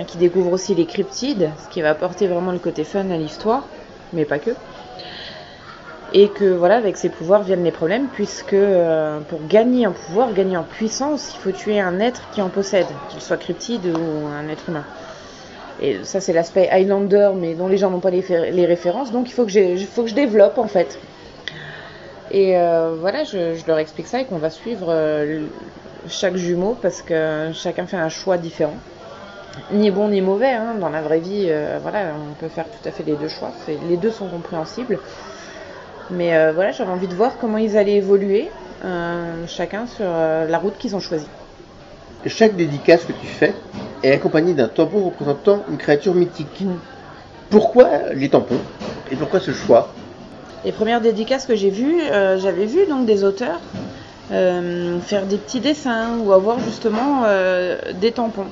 qui 0.06 0.16
découvrent 0.16 0.52
aussi 0.52 0.74
les 0.74 0.86
cryptides, 0.86 1.50
ce 1.62 1.68
qui 1.68 1.82
va 1.82 1.90
apporter 1.90 2.26
vraiment 2.26 2.52
le 2.52 2.58
côté 2.58 2.84
fun 2.84 3.10
à 3.10 3.18
l'histoire, 3.18 3.64
mais 4.14 4.24
pas 4.24 4.38
que. 4.38 4.52
Et 6.14 6.28
que 6.30 6.46
voilà, 6.46 6.76
avec 6.76 6.96
ces 6.96 7.10
pouvoirs 7.10 7.42
viennent 7.42 7.64
les 7.64 7.70
problèmes, 7.70 8.06
puisque 8.06 8.56
pour 9.28 9.46
gagner 9.46 9.86
en 9.86 9.92
pouvoir, 9.92 10.32
gagner 10.32 10.56
en 10.56 10.64
puissance, 10.64 11.34
il 11.34 11.38
faut 11.38 11.52
tuer 11.52 11.80
un 11.80 12.00
être 12.00 12.22
qui 12.32 12.40
en 12.40 12.48
possède, 12.48 12.88
qu'il 13.10 13.20
soit 13.20 13.36
cryptide 13.36 13.84
ou 13.94 14.26
un 14.26 14.48
être 14.48 14.70
humain. 14.70 14.84
Et 15.80 15.98
ça, 16.02 16.20
c'est 16.20 16.32
l'aspect 16.32 16.68
Highlander, 16.70 17.30
mais 17.36 17.54
dont 17.54 17.68
les 17.68 17.76
gens 17.76 17.90
n'ont 17.90 18.00
pas 18.00 18.10
les, 18.10 18.66
références. 18.66 19.12
Donc, 19.12 19.28
il 19.28 19.32
faut 19.32 19.44
que, 19.44 19.76
faut 19.76 20.02
que 20.02 20.10
je 20.10 20.14
développe, 20.14 20.58
en 20.58 20.66
fait. 20.66 20.98
Et 22.30 22.56
euh, 22.56 22.96
voilà, 22.98 23.24
je, 23.24 23.66
leur 23.66 23.78
explique 23.78 24.06
ça 24.06 24.20
et 24.20 24.24
qu'on 24.24 24.38
va 24.38 24.50
suivre 24.50 24.88
euh, 24.90 25.46
chaque 26.08 26.36
jumeau 26.36 26.76
parce 26.80 27.00
que 27.02 27.50
chacun 27.54 27.86
fait 27.86 27.96
un 27.96 28.08
choix 28.08 28.36
différent. 28.36 28.76
Ni 29.72 29.90
bon 29.90 30.08
ni 30.08 30.20
mauvais, 30.20 30.52
hein. 30.52 30.74
dans 30.78 30.88
la 30.88 31.00
vraie 31.00 31.18
vie, 31.18 31.46
euh, 31.48 31.78
voilà, 31.82 32.12
on 32.14 32.34
peut 32.34 32.48
faire 32.48 32.66
tout 32.66 32.88
à 32.88 32.92
fait 32.92 33.02
les 33.02 33.16
deux 33.16 33.28
choix. 33.28 33.50
Les 33.88 33.96
deux 33.96 34.10
sont 34.10 34.28
compréhensibles. 34.28 34.98
Mais 36.10 36.52
voilà, 36.52 36.70
j'avais 36.70 36.90
envie 36.90 37.06
de 37.06 37.14
voir 37.14 37.36
comment 37.38 37.58
ils 37.58 37.76
allaient 37.76 37.96
évoluer, 37.96 38.48
chacun 39.46 39.86
sur 39.86 40.06
la 40.06 40.58
route 40.58 40.78
qu'ils 40.78 40.96
ont 40.96 41.00
choisie. 41.00 41.28
Chaque 42.24 42.56
dédicace 42.56 43.04
que 43.04 43.12
tu 43.12 43.26
fais, 43.26 43.52
est 44.02 44.12
accompagné 44.12 44.54
d'un 44.54 44.68
tampon 44.68 45.04
représentant 45.04 45.64
une 45.70 45.76
créature 45.76 46.14
mythique. 46.14 46.64
Pourquoi 47.50 48.12
les 48.14 48.28
tampons 48.28 48.58
Et 49.10 49.16
pourquoi 49.16 49.40
ce 49.40 49.52
choix? 49.52 49.92
Les 50.64 50.72
premières 50.72 51.00
dédicaces 51.00 51.46
que 51.46 51.54
j'ai 51.54 51.70
vues, 51.70 52.00
euh, 52.10 52.38
j'avais 52.38 52.66
vu 52.66 52.86
donc 52.86 53.06
des 53.06 53.24
auteurs 53.24 53.60
euh, 54.32 54.98
faire 55.00 55.24
des 55.24 55.38
petits 55.38 55.60
dessins 55.60 56.18
ou 56.22 56.32
avoir 56.32 56.60
justement 56.60 57.22
euh, 57.24 57.78
des 58.00 58.12
tampons. 58.12 58.46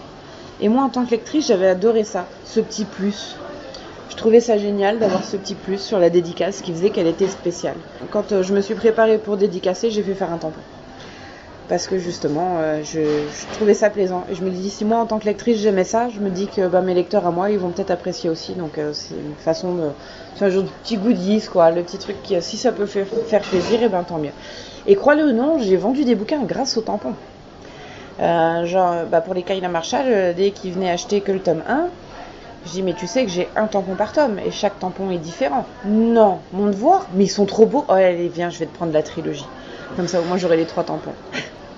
Et 0.61 0.69
moi, 0.69 0.85
en 0.85 0.89
tant 0.89 1.05
que 1.05 1.11
lectrice, 1.11 1.49
j'avais 1.49 1.69
adoré 1.69 2.05
ça, 2.05 2.27
ce 2.45 2.61
petit 2.61 2.85
plus. 2.85 3.37
Je 4.09 4.17
trouvais 4.17 4.41
ça 4.41 4.57
génial 4.57 4.99
d'avoir 4.99 5.25
ce 5.25 5.37
petit 5.37 5.55
plus 5.55 5.79
sur 5.79 5.99
la 5.99 6.09
dédicace 6.09 6.63
qui 6.63 6.73
faisait 6.73 6.89
qu'elle 6.89 7.07
était 7.07 7.29
spéciale. 7.29 7.77
Quand 8.11 8.41
je 8.41 8.55
me 8.55 8.63
suis 8.63 8.75
préparée 8.75 9.19
pour 9.19 9.37
dédicacer, 9.37 9.91
j'ai 9.91 10.03
fait 10.03 10.15
faire 10.15 10.33
un 10.33 10.39
tampon 10.39 10.61
parce 11.69 11.87
que 11.87 11.99
justement 11.99 12.57
euh, 12.59 12.83
je, 12.85 13.01
trouvais 13.55 13.75
ça 13.75 13.91
plaisant. 13.91 14.25
Et 14.31 14.35
je 14.35 14.43
me 14.43 14.51
dis 14.51 14.71
si 14.71 14.85
moi 14.85 14.99
en 14.99 15.07
tant 15.07 15.19
que 15.19 15.25
lectrice 15.25 15.59
j'aimais 15.59 15.85
ça 15.85 16.09
je 16.09 16.21
me 16.21 16.31
dis 16.31 16.47
que 16.47 16.67
bah, 16.69 16.81
mes 16.81 16.95
lecteurs 16.95 17.27
à 17.27 17.31
moi 17.31 17.51
ils 17.51 17.59
vont 17.59 17.71
peut-être 17.71 17.91
apprécier 17.91 18.31
aussi. 18.31 18.55
Donc 18.55 18.79
euh, 18.79 18.93
c'est 18.93 19.15
une 19.15 19.35
façon 19.39 19.75
de 19.75 19.89
c'est 20.37 20.45
un 20.45 20.51
genre 20.51 20.63
de 20.63 20.69
petit 20.83 20.97
goodies 20.97 21.47
quoi. 21.51 21.71
Le 21.71 21.83
petit 21.83 21.99
truc 21.99 22.23
qui 22.23 22.41
si 22.41 22.57
ça 22.57 22.73
peut 22.73 22.87
faire, 22.87 23.07
plaisir 23.43 23.83
et 23.83 23.89
ben 23.89 24.03
tant 24.05 24.19
mieux. 24.19 24.31
Et 24.87 24.95
crois-le 24.95 25.25
ou 25.25 25.33
non 25.33 25.59
j'ai 25.59 25.77
vendu 25.77 26.05
des 26.05 26.15
bouquins 26.15 26.43
grâce 26.43 26.77
au 26.77 26.83
tampon. 26.83 27.15
Euh, 28.21 28.65
genre 28.65 29.05
bah, 29.11 29.21
pour 29.21 29.35
les 29.35 29.43
Kayla 29.43 29.69
Marshall 29.69 30.35
dès 30.35 30.51
qu'ils 30.51 30.73
venaient 30.73 30.91
acheter 30.91 31.21
que 31.21 31.33
le 31.33 31.41
tome 31.41 31.63
1 31.69 31.89
je 32.65 32.71
dis 32.73 32.83
mais 32.83 32.95
tu 32.95 33.07
sais 33.07 33.25
que 33.25 33.31
j'ai 33.31 33.49
un 33.57 33.67
tampon 33.67 33.95
par 33.95 34.13
tome 34.13 34.39
et 34.39 34.51
chaque 34.51 34.79
tampon 34.79 35.11
est 35.11 35.19
différent. 35.19 35.67
Non 35.85 36.39
mon 36.53 36.67
devoir 36.67 37.07
mais 37.15 37.25
ils 37.25 37.29
sont 37.29 37.47
trop 37.47 37.67
beaux. 37.67 37.85
Oh 37.89 37.93
allez 37.93 38.29
viens 38.29 38.51
je 38.51 38.59
vais 38.61 38.67
te 38.67 38.75
prendre 38.75 38.93
la 38.93 39.03
trilogie. 39.03 39.47
Comme 39.97 40.09
ça 40.09 40.21
au 40.21 40.25
moins 40.25 40.37
j'aurai 40.37 40.57
les 40.57 40.67
trois 40.67 40.85
tampons 40.85 41.13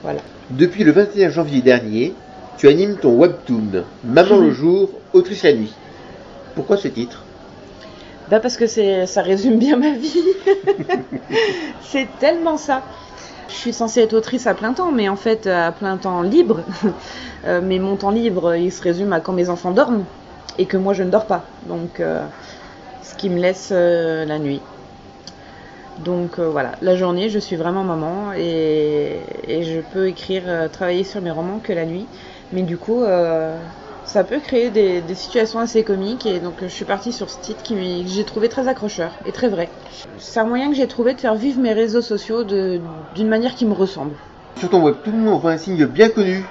voilà. 0.02 0.20
Depuis 0.50 0.84
le 0.84 0.92
21 0.92 1.30
janvier 1.30 1.60
dernier, 1.60 2.14
tu 2.56 2.68
animes 2.68 2.96
ton 2.96 3.14
webtoon 3.14 3.84
Maman 4.04 4.38
le 4.38 4.50
jour, 4.50 4.90
autrice 5.12 5.42
la 5.42 5.52
nuit. 5.52 5.72
Pourquoi 6.54 6.76
ce 6.76 6.88
titre? 6.88 7.22
Bah 8.30 8.40
parce 8.40 8.56
que 8.56 8.66
ça 8.66 9.22
résume 9.22 9.58
bien 9.58 9.76
ma 9.76 9.92
vie. 9.92 10.22
c'est 11.82 12.08
tellement 12.18 12.56
ça. 12.56 12.82
Je 13.48 13.54
suis 13.54 13.72
censée 13.72 14.00
être 14.00 14.12
autrice 14.12 14.46
à 14.46 14.54
plein 14.54 14.74
temps, 14.74 14.92
mais 14.92 15.08
en 15.08 15.16
fait 15.16 15.46
à 15.46 15.72
plein 15.72 15.96
temps 15.96 16.22
libre. 16.22 16.60
Euh, 17.46 17.60
mais 17.62 17.78
mon 17.78 17.94
temps 17.94 18.10
libre, 18.10 18.56
il 18.56 18.72
se 18.72 18.82
résume 18.82 19.12
à 19.12 19.20
quand 19.20 19.32
mes 19.32 19.48
enfants 19.48 19.70
dorment 19.70 20.02
et 20.58 20.66
que 20.66 20.76
moi 20.76 20.92
je 20.92 21.04
ne 21.04 21.10
dors 21.10 21.24
pas. 21.24 21.44
Donc 21.68 22.00
euh, 22.00 22.24
ce 23.04 23.14
qui 23.14 23.30
me 23.30 23.38
laisse 23.38 23.68
euh, 23.70 24.24
la 24.24 24.40
nuit. 24.40 24.60
Donc 26.04 26.38
euh, 26.38 26.48
voilà, 26.48 26.72
la 26.80 26.94
journée, 26.96 27.28
je 27.28 27.38
suis 27.38 27.56
vraiment 27.56 27.82
maman 27.82 28.32
et, 28.36 29.16
et 29.48 29.62
je 29.64 29.80
peux 29.80 30.08
écrire, 30.08 30.42
euh, 30.46 30.68
travailler 30.68 31.04
sur 31.04 31.20
mes 31.20 31.30
romans 31.30 31.60
que 31.62 31.72
la 31.72 31.84
nuit. 31.86 32.06
Mais 32.52 32.62
du 32.62 32.76
coup, 32.76 33.02
euh, 33.02 33.56
ça 34.04 34.24
peut 34.24 34.38
créer 34.38 34.70
des, 34.70 35.00
des 35.00 35.14
situations 35.14 35.58
assez 35.58 35.82
comiques 35.82 36.24
et 36.24 36.38
donc 36.38 36.54
je 36.62 36.68
suis 36.68 36.84
partie 36.84 37.12
sur 37.12 37.28
ce 37.28 37.40
titre 37.40 37.62
qui 37.62 37.74
que 37.74 38.08
j'ai 38.08 38.24
trouvé 38.24 38.48
très 38.48 38.68
accrocheur 38.68 39.10
et 39.26 39.32
très 39.32 39.48
vrai. 39.48 39.68
C'est 40.18 40.40
un 40.40 40.44
moyen 40.44 40.70
que 40.70 40.76
j'ai 40.76 40.86
trouvé 40.86 41.14
de 41.14 41.20
faire 41.20 41.34
vivre 41.34 41.60
mes 41.60 41.72
réseaux 41.72 42.00
sociaux 42.02 42.44
d'une 42.44 43.28
manière 43.28 43.54
qui 43.54 43.66
me 43.66 43.74
ressemble. 43.74 44.12
Sur 44.56 44.70
ton 44.70 44.82
webtoon, 44.82 45.26
on 45.26 45.38
voit 45.38 45.52
un 45.52 45.58
signe 45.58 45.84
bien 45.86 46.08
connu 46.08 46.44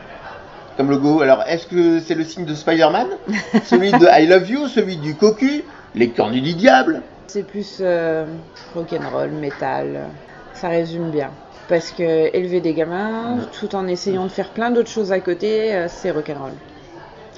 comme 0.76 0.92
logo. 0.92 1.22
Alors, 1.22 1.42
est-ce 1.48 1.66
que 1.66 2.00
c'est 2.00 2.14
le 2.14 2.24
signe 2.24 2.46
de 2.46 2.54
Spider-Man? 2.54 3.08
Celui 3.66 3.92
de 3.92 4.08
I 4.08 4.28
Love 4.28 4.50
You? 4.50 4.68
Celui 4.68 4.98
du 4.98 5.16
cocu? 5.16 5.64
Les 5.96 6.10
cornus 6.10 6.44
du 6.44 6.54
diable? 6.54 7.02
C'est 7.28 7.44
plus 7.44 7.80
euh, 7.82 8.26
rock'n'roll, 8.74 9.32
métal, 9.32 10.08
ça 10.54 10.70
résume 10.70 11.12
bien. 11.12 11.30
Parce 11.68 11.92
que 11.92 12.34
élever 12.34 12.62
des 12.62 12.74
gamins, 12.74 13.40
tout 13.60 13.76
en 13.76 13.86
essayant 13.88 14.24
de 14.24 14.30
faire 14.30 14.50
plein 14.52 14.72
d'autres 14.72 14.90
choses 14.90 15.12
à 15.12 15.20
côté, 15.20 15.76
euh, 15.76 15.88
c'est 15.90 16.12
rock'n'roll. 16.12 16.54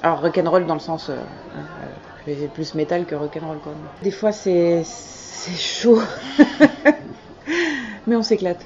Alors 0.02 0.20
rock'n'roll 0.20 0.64
dans 0.66 0.74
le 0.74 0.80
sens, 0.80 1.10
euh, 1.10 1.14
euh, 1.16 2.34
c'est 2.38 2.52
plus 2.52 2.74
métal 2.76 3.04
que 3.04 3.16
rock'n'roll 3.16 3.58
quand 3.64 3.70
même. 3.70 3.78
Des 4.04 4.12
fois 4.12 4.30
c'est 4.30 4.82
c'est 4.84 5.56
chaud, 5.56 6.00
mais 8.06 8.14
on 8.14 8.22
s'éclate. 8.22 8.64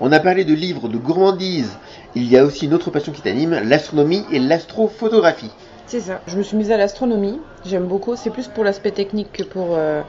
On 0.00 0.12
a 0.12 0.20
parlé 0.20 0.44
de 0.44 0.52
livres, 0.52 0.88
de 0.88 0.98
gourmandise. 0.98 1.78
Il 2.14 2.24
y 2.24 2.36
a 2.36 2.44
aussi 2.44 2.66
une 2.66 2.74
autre 2.74 2.90
passion 2.90 3.12
qui 3.12 3.22
t'anime, 3.22 3.58
l'astronomie 3.64 4.24
et 4.30 4.38
l'astrophotographie. 4.38 5.50
C'est 5.88 6.00
ça. 6.00 6.20
Je 6.26 6.36
me 6.36 6.42
suis 6.42 6.56
mise 6.56 6.70
à 6.70 6.76
l'astronomie. 6.76 7.40
J'aime 7.64 7.86
beaucoup. 7.86 8.14
C'est 8.14 8.28
plus 8.28 8.46
pour 8.46 8.62
l'aspect 8.62 8.90
technique 8.90 9.32
que 9.32 9.42
pour 9.42 9.68
euh, 9.74 10.02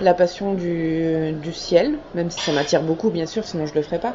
la 0.00 0.14
passion 0.14 0.54
du, 0.54 1.32
du 1.42 1.52
ciel, 1.52 1.98
même 2.14 2.30
si 2.30 2.40
ça 2.40 2.52
m'attire 2.52 2.82
beaucoup, 2.82 3.10
bien 3.10 3.26
sûr, 3.26 3.44
sinon 3.44 3.66
je 3.66 3.74
le 3.74 3.82
ferais 3.82 3.98
pas. 3.98 4.14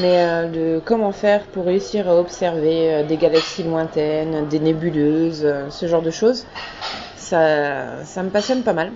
Mais 0.00 0.24
euh, 0.24 0.48
de 0.48 0.80
comment 0.82 1.12
faire 1.12 1.44
pour 1.48 1.66
réussir 1.66 2.08
à 2.08 2.16
observer 2.16 2.94
euh, 2.94 3.02
des 3.04 3.18
galaxies 3.18 3.64
lointaines, 3.64 4.48
des 4.48 4.60
nébuleuses, 4.60 5.46
ce 5.68 5.86
genre 5.86 6.02
de 6.02 6.10
choses, 6.10 6.46
ça, 7.16 8.02
ça 8.04 8.22
me 8.22 8.30
passionne 8.30 8.62
pas 8.62 8.72
mal. 8.72 8.92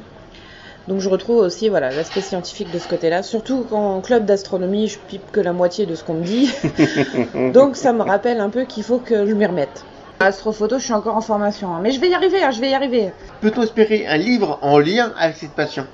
Donc 0.88 1.00
je 1.00 1.10
retrouve 1.10 1.36
aussi 1.38 1.68
voilà 1.68 1.90
l'aspect 1.90 2.22
scientifique 2.22 2.70
de 2.70 2.78
ce 2.78 2.88
côté-là. 2.88 3.22
Surtout 3.22 3.64
qu'en 3.64 4.00
club 4.00 4.24
d'astronomie, 4.24 4.88
je 4.88 4.98
pipe 4.98 5.30
que 5.30 5.40
la 5.40 5.52
moitié 5.52 5.84
de 5.84 5.94
ce 5.94 6.02
qu'on 6.04 6.14
me 6.14 6.24
dit. 6.24 6.50
Donc 7.52 7.76
ça 7.76 7.92
me 7.92 8.02
rappelle 8.02 8.40
un 8.40 8.48
peu 8.48 8.64
qu'il 8.64 8.82
faut 8.82 8.98
que 8.98 9.26
je 9.26 9.34
m'y 9.34 9.44
remette. 9.44 9.84
Astrophoto, 10.20 10.78
je 10.78 10.84
suis 10.84 10.92
encore 10.92 11.16
en 11.16 11.20
formation, 11.20 11.74
hein. 11.74 11.80
mais 11.80 11.92
je 11.92 12.00
vais 12.00 12.08
y 12.08 12.14
arriver, 12.14 12.42
hein, 12.42 12.50
je 12.50 12.60
vais 12.60 12.70
y 12.70 12.74
arriver. 12.74 13.12
Peut-on 13.40 13.62
espérer 13.62 14.06
un 14.06 14.16
livre 14.16 14.58
en 14.62 14.78
lien 14.78 15.12
avec 15.16 15.36
cette 15.36 15.52
passion? 15.52 15.86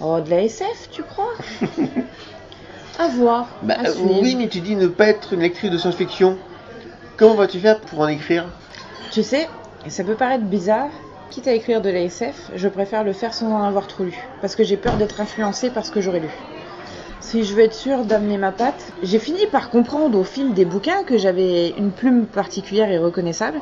Oh, 0.00 0.20
de 0.20 0.30
la 0.30 0.42
SF, 0.42 0.90
tu 0.90 1.02
crois? 1.02 1.32
À 2.96 3.08
voir. 3.08 3.48
Bah 3.62 3.74
à 3.84 3.90
oui, 4.22 4.36
mais 4.36 4.46
tu 4.46 4.60
dis 4.60 4.76
ne 4.76 4.86
pas 4.86 5.06
être 5.06 5.32
une 5.32 5.40
lectrice 5.40 5.68
de 5.68 5.78
science-fiction. 5.78 6.38
Comment 7.16 7.34
vas-tu 7.34 7.58
faire 7.58 7.80
pour 7.80 7.98
en 7.98 8.06
écrire? 8.06 8.46
Tu 9.10 9.24
sais, 9.24 9.48
ça 9.88 10.04
peut 10.04 10.14
paraître 10.14 10.44
bizarre, 10.44 10.90
quitte 11.30 11.48
à 11.48 11.54
écrire 11.54 11.82
de 11.82 11.90
la 11.90 12.02
SF, 12.02 12.52
je 12.54 12.68
préfère 12.68 13.02
le 13.02 13.12
faire 13.12 13.34
sans 13.34 13.50
en 13.50 13.64
avoir 13.64 13.88
trop 13.88 14.04
lu, 14.04 14.16
parce 14.40 14.54
que 14.54 14.62
j'ai 14.62 14.76
peur 14.76 14.96
d'être 14.96 15.20
influencée 15.20 15.70
par 15.70 15.84
ce 15.84 15.90
que 15.90 16.00
j'aurais 16.00 16.20
lu. 16.20 16.30
Si 17.24 17.42
je 17.42 17.54
veux 17.54 17.62
être 17.62 17.74
sûre 17.74 18.04
d'amener 18.04 18.36
ma 18.36 18.52
patte, 18.52 18.92
j'ai 19.02 19.18
fini 19.18 19.46
par 19.50 19.70
comprendre 19.70 20.16
au 20.18 20.24
fil 20.24 20.52
des 20.52 20.66
bouquins 20.66 21.04
que 21.04 21.16
j'avais 21.16 21.70
une 21.70 21.90
plume 21.90 22.26
particulière 22.26 22.90
et 22.90 22.98
reconnaissable, 22.98 23.58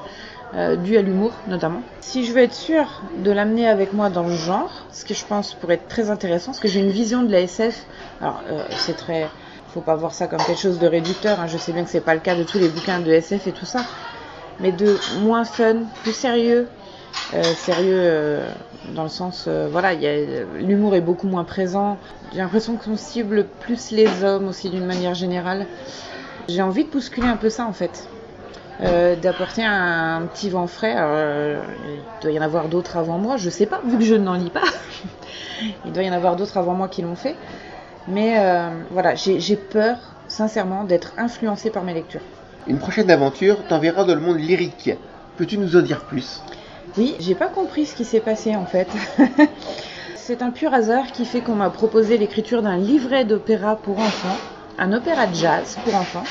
euh, 0.54 0.74
due 0.74 0.96
à 0.96 1.02
l'humour 1.02 1.30
notamment. 1.46 1.80
Si 2.00 2.26
je 2.26 2.32
veux 2.32 2.42
être 2.42 2.54
sûre 2.54 3.02
de 3.24 3.30
l'amener 3.30 3.68
avec 3.68 3.92
moi 3.92 4.10
dans 4.10 4.24
le 4.24 4.34
genre, 4.34 4.86
ce 4.90 5.04
que 5.04 5.14
je 5.14 5.24
pense 5.24 5.54
pourrait 5.54 5.74
être 5.74 5.86
très 5.86 6.10
intéressant, 6.10 6.50
parce 6.50 6.58
que 6.58 6.66
j'ai 6.66 6.80
une 6.80 6.90
vision 6.90 7.22
de 7.22 7.30
la 7.30 7.40
SF, 7.40 7.86
alors 8.20 8.42
euh, 8.50 8.64
c'est 8.76 8.96
très... 8.96 9.28
Faut 9.72 9.80
pas 9.80 9.94
voir 9.94 10.12
ça 10.12 10.26
comme 10.26 10.40
quelque 10.40 10.60
chose 10.60 10.80
de 10.80 10.88
réducteur, 10.88 11.38
hein, 11.38 11.46
je 11.46 11.56
sais 11.56 11.72
bien 11.72 11.84
que 11.84 11.90
c'est 11.90 12.00
pas 12.00 12.14
le 12.14 12.20
cas 12.20 12.34
de 12.34 12.42
tous 12.42 12.58
les 12.58 12.68
bouquins 12.68 12.98
de 12.98 13.12
SF 13.12 13.46
et 13.46 13.52
tout 13.52 13.64
ça, 13.64 13.86
mais 14.58 14.72
de 14.72 14.98
moins 15.20 15.44
fun, 15.44 15.84
plus 16.02 16.12
sérieux, 16.12 16.66
sérieux 17.54 18.00
euh, 18.02 18.48
dans 18.94 19.04
le 19.04 19.08
sens, 19.08 19.46
euh, 19.48 19.68
voilà, 19.70 19.94
l'humour 19.94 20.94
est 20.94 21.00
beaucoup 21.00 21.26
moins 21.26 21.44
présent. 21.44 21.98
J'ai 22.32 22.38
l'impression 22.38 22.76
qu'on 22.76 22.96
cible 22.96 23.46
plus 23.60 23.90
les 23.90 24.24
hommes 24.24 24.48
aussi 24.48 24.70
d'une 24.70 24.86
manière 24.86 25.14
générale. 25.14 25.66
J'ai 26.48 26.62
envie 26.62 26.84
de 26.84 26.90
bousculer 26.90 27.28
un 27.28 27.36
peu 27.36 27.48
ça 27.48 27.66
en 27.66 27.72
fait. 27.72 28.08
Euh, 28.80 29.14
d'apporter 29.14 29.62
un, 29.64 30.22
petit 30.32 30.50
vent 30.50 30.66
frais. 30.66 30.94
Euh, 30.96 31.60
il 31.86 32.22
doit 32.22 32.32
y 32.32 32.38
en 32.38 32.42
avoir 32.42 32.68
d'autres 32.68 32.96
avant 32.96 33.18
moi, 33.18 33.36
je 33.36 33.48
sais 33.48 33.66
pas, 33.66 33.80
vu 33.84 33.98
que 33.98 34.04
je 34.04 34.14
n'en 34.14 34.34
lis 34.34 34.50
pas. 34.50 34.62
il 35.84 35.92
doit 35.92 36.02
y 36.02 36.10
en 36.10 36.14
avoir 36.14 36.36
d'autres 36.36 36.56
avant 36.58 36.74
moi 36.74 36.88
qui 36.88 37.02
l'ont 37.02 37.14
fait. 37.14 37.36
Mais 38.08 38.38
euh, 38.38 38.70
voilà, 38.90 39.14
j'ai 39.14 39.56
peur, 39.56 39.98
sincèrement, 40.26 40.82
d'être 40.84 41.12
influencée 41.16 41.70
par 41.70 41.84
mes 41.84 41.94
lectures. 41.94 42.22
Une 42.66 42.78
prochaine 42.78 43.10
aventure 43.10 43.64
t'enverra 43.68 44.04
dans 44.04 44.14
le 44.14 44.20
monde 44.20 44.38
lyrique. 44.38 44.90
Peux-tu 45.36 45.58
nous 45.58 45.76
en 45.76 45.82
dire 45.82 46.04
plus? 46.04 46.40
Oui, 46.98 47.14
j'ai 47.20 47.34
pas 47.34 47.48
compris 47.48 47.86
ce 47.86 47.94
qui 47.94 48.04
s'est 48.04 48.20
passé 48.20 48.54
en 48.54 48.66
fait. 48.66 48.88
C'est 50.16 50.42
un 50.42 50.50
pur 50.50 50.72
hasard 50.72 51.10
qui 51.12 51.24
fait 51.24 51.40
qu'on 51.40 51.54
m'a 51.54 51.70
proposé 51.70 52.18
l'écriture 52.18 52.62
d'un 52.62 52.76
livret 52.76 53.24
d'opéra 53.24 53.76
pour 53.76 53.98
enfants, 53.98 54.36
un 54.78 54.92
opéra 54.92 55.26
de 55.26 55.34
jazz 55.34 55.78
pour 55.84 55.94
enfants, 55.94 56.24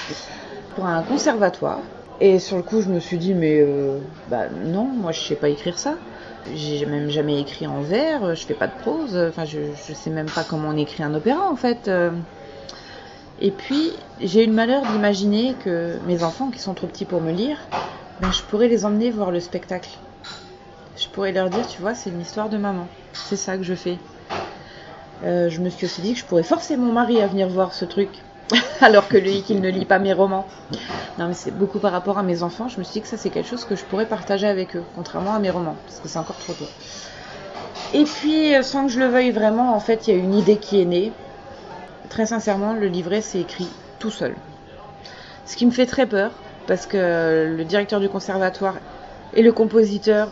pour 0.76 0.86
un 0.86 1.02
conservatoire. 1.04 1.80
Et 2.22 2.38
sur 2.40 2.58
le 2.58 2.64
coup, 2.64 2.82
je 2.82 2.90
me 2.90 3.00
suis 3.00 3.18
dit, 3.18 3.34
mais 3.34 3.60
euh, 3.60 3.98
bah 4.30 4.44
non, 4.66 4.84
moi 4.86 5.12
je 5.12 5.20
sais 5.20 5.36
pas 5.36 5.50
écrire 5.50 5.78
ça. 5.80 5.96
J'ai 6.56 6.86
même 6.86 7.10
jamais 7.10 7.40
écrit 7.40 7.68
en 7.68 7.82
vers, 7.82 8.36
je 8.36 8.46
fais 8.46 8.54
pas 8.54 8.68
de 8.68 8.74
prose, 8.82 9.18
enfin 9.30 9.46
je, 9.46 9.60
je 9.88 9.94
sais 9.94 10.10
même 10.10 10.30
pas 10.30 10.44
comment 10.44 10.70
on 10.70 10.78
écrit 10.78 11.04
un 11.04 11.14
opéra 11.14 11.50
en 11.52 11.56
fait. 11.56 11.88
euh. 11.88 12.12
Et 13.42 13.50
puis, 13.52 13.92
j'ai 14.22 14.44
eu 14.44 14.48
le 14.48 14.54
malheur 14.54 14.84
d'imaginer 14.84 15.56
que 15.66 15.98
mes 16.06 16.24
enfants, 16.24 16.50
qui 16.52 16.60
sont 16.60 16.76
trop 16.76 16.86
petits 16.88 17.06
pour 17.06 17.22
me 17.22 17.32
lire, 17.32 17.58
ben, 18.22 18.32
je 18.32 18.44
pourrais 18.44 18.68
les 18.68 18.86
emmener 18.86 19.10
voir 19.10 19.32
le 19.32 19.40
spectacle. 19.40 19.90
Je 20.98 21.08
pourrais 21.08 21.32
leur 21.32 21.50
dire, 21.50 21.68
tu 21.68 21.82
vois, 21.82 21.96
c'est 21.96 22.10
une 22.10 22.22
histoire 22.22 22.50
de 22.50 22.58
maman. 22.58 22.88
C'est 23.14 23.36
ça 23.36 23.58
que 23.58 23.64
je 23.64 23.74
fais. 23.74 23.98
Euh, 25.24 25.50
je 25.50 25.62
me 25.62 25.70
suis 25.70 25.86
aussi 25.86 26.02
dit 26.02 26.14
que 26.14 26.20
je 26.20 26.26
pourrais 26.26 26.44
forcer 26.44 26.78
mon 26.78 26.92
mari 26.92 27.22
à 27.22 27.28
venir 27.28 27.48
voir 27.48 27.74
ce 27.74 27.86
truc, 27.86 28.10
alors 28.82 29.08
que 29.08 29.18
lui, 29.18 29.42
qu'il 29.44 29.62
ne 29.62 29.70
lit 29.70 29.86
pas 29.86 30.00
mes 30.00 30.14
romans. 30.14 30.48
Non, 31.18 31.28
mais 31.28 31.34
c'est 31.34 31.52
beaucoup 31.52 31.80
par 31.80 31.92
rapport 31.92 32.18
à 32.18 32.24
mes 32.24 32.44
enfants. 32.44 32.68
Je 32.68 32.80
me 32.80 32.84
suis 32.84 32.94
dit 32.94 33.02
que 33.02 33.08
ça, 33.08 33.18
c'est 33.18 33.30
quelque 33.30 33.48
chose 33.48 33.66
que 33.66 33.76
je 33.76 33.84
pourrais 33.86 34.06
partager 34.06 34.48
avec 34.48 34.76
eux, 34.76 34.84
contrairement 34.96 35.34
à 35.34 35.40
mes 35.40 35.50
romans, 35.50 35.76
parce 35.86 36.00
que 36.00 36.08
c'est 36.08 36.20
encore 36.20 36.38
trop 36.38 36.54
tôt. 36.54 36.68
Et 37.94 38.04
puis, 38.04 38.56
euh, 38.56 38.64
sans 38.64 38.88
que 38.88 38.92
je 38.92 39.00
le 39.00 39.08
veuille 39.08 39.32
vraiment, 39.32 39.76
en 39.76 39.80
fait, 39.80 40.08
il 40.08 40.16
y 40.16 40.18
a 40.18 40.20
une 40.20 40.34
idée 40.34 40.58
qui 40.58 40.82
est 40.82 40.86
née. 40.86 41.12
Très 42.10 42.26
sincèrement, 42.26 42.74
le 42.74 42.88
livret, 42.88 43.22
c'est 43.22 43.40
écrit 43.40 43.68
tout 44.00 44.12
seul. 44.12 44.36
Ce 45.46 45.56
qui 45.56 45.66
me 45.66 45.72
fait 45.72 45.86
très 45.86 46.06
peur, 46.06 46.32
parce 46.68 46.86
que 46.86 47.54
le 47.56 47.64
directeur 47.66 48.00
du 48.00 48.10
conservatoire 48.10 48.76
et 49.34 49.42
le 49.42 49.52
compositeur 49.52 50.30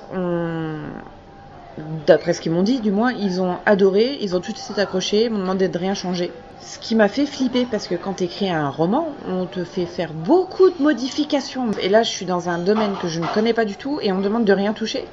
d'après 2.06 2.34
ce 2.34 2.42
qu'ils 2.42 2.52
m'ont 2.52 2.64
dit, 2.64 2.80
du 2.80 2.92
moins, 2.92 3.14
ils 3.14 3.42
ont 3.42 3.58
adoré, 3.66 4.18
ils 4.22 4.36
ont 4.36 4.42
tout 4.42 4.52
de 4.52 4.58
suite 4.58 4.80
accroché, 4.80 5.30
m'ont 5.30 5.40
demandé 5.40 5.68
de 5.68 5.78
rien 5.78 5.94
changer. 5.94 6.32
Ce 6.62 6.78
qui 6.78 6.96
m'a 6.96 7.08
fait 7.08 7.26
flipper, 7.26 7.66
parce 7.70 7.88
que 7.88 7.96
quand 7.96 8.16
tu 8.16 8.26
écris 8.26 8.50
un 8.50 8.70
roman, 8.70 9.08
on 9.28 9.46
te 9.46 9.64
fait 9.64 9.86
faire 9.86 10.12
beaucoup 10.14 10.70
de 10.70 10.82
modifications. 10.82 11.72
Et 11.82 11.90
là, 11.90 12.04
je 12.04 12.10
suis 12.10 12.26
dans 12.26 12.50
un 12.50 12.58
domaine 12.58 12.96
que 13.02 13.08
je 13.08 13.20
ne 13.20 13.28
connais 13.28 13.54
pas 13.54 13.66
du 13.66 13.76
tout, 13.76 14.00
et 14.02 14.12
on 14.12 14.16
me 14.16 14.24
demande 14.24 14.46
de 14.46 14.54
rien 14.54 14.74
toucher. 14.74 15.06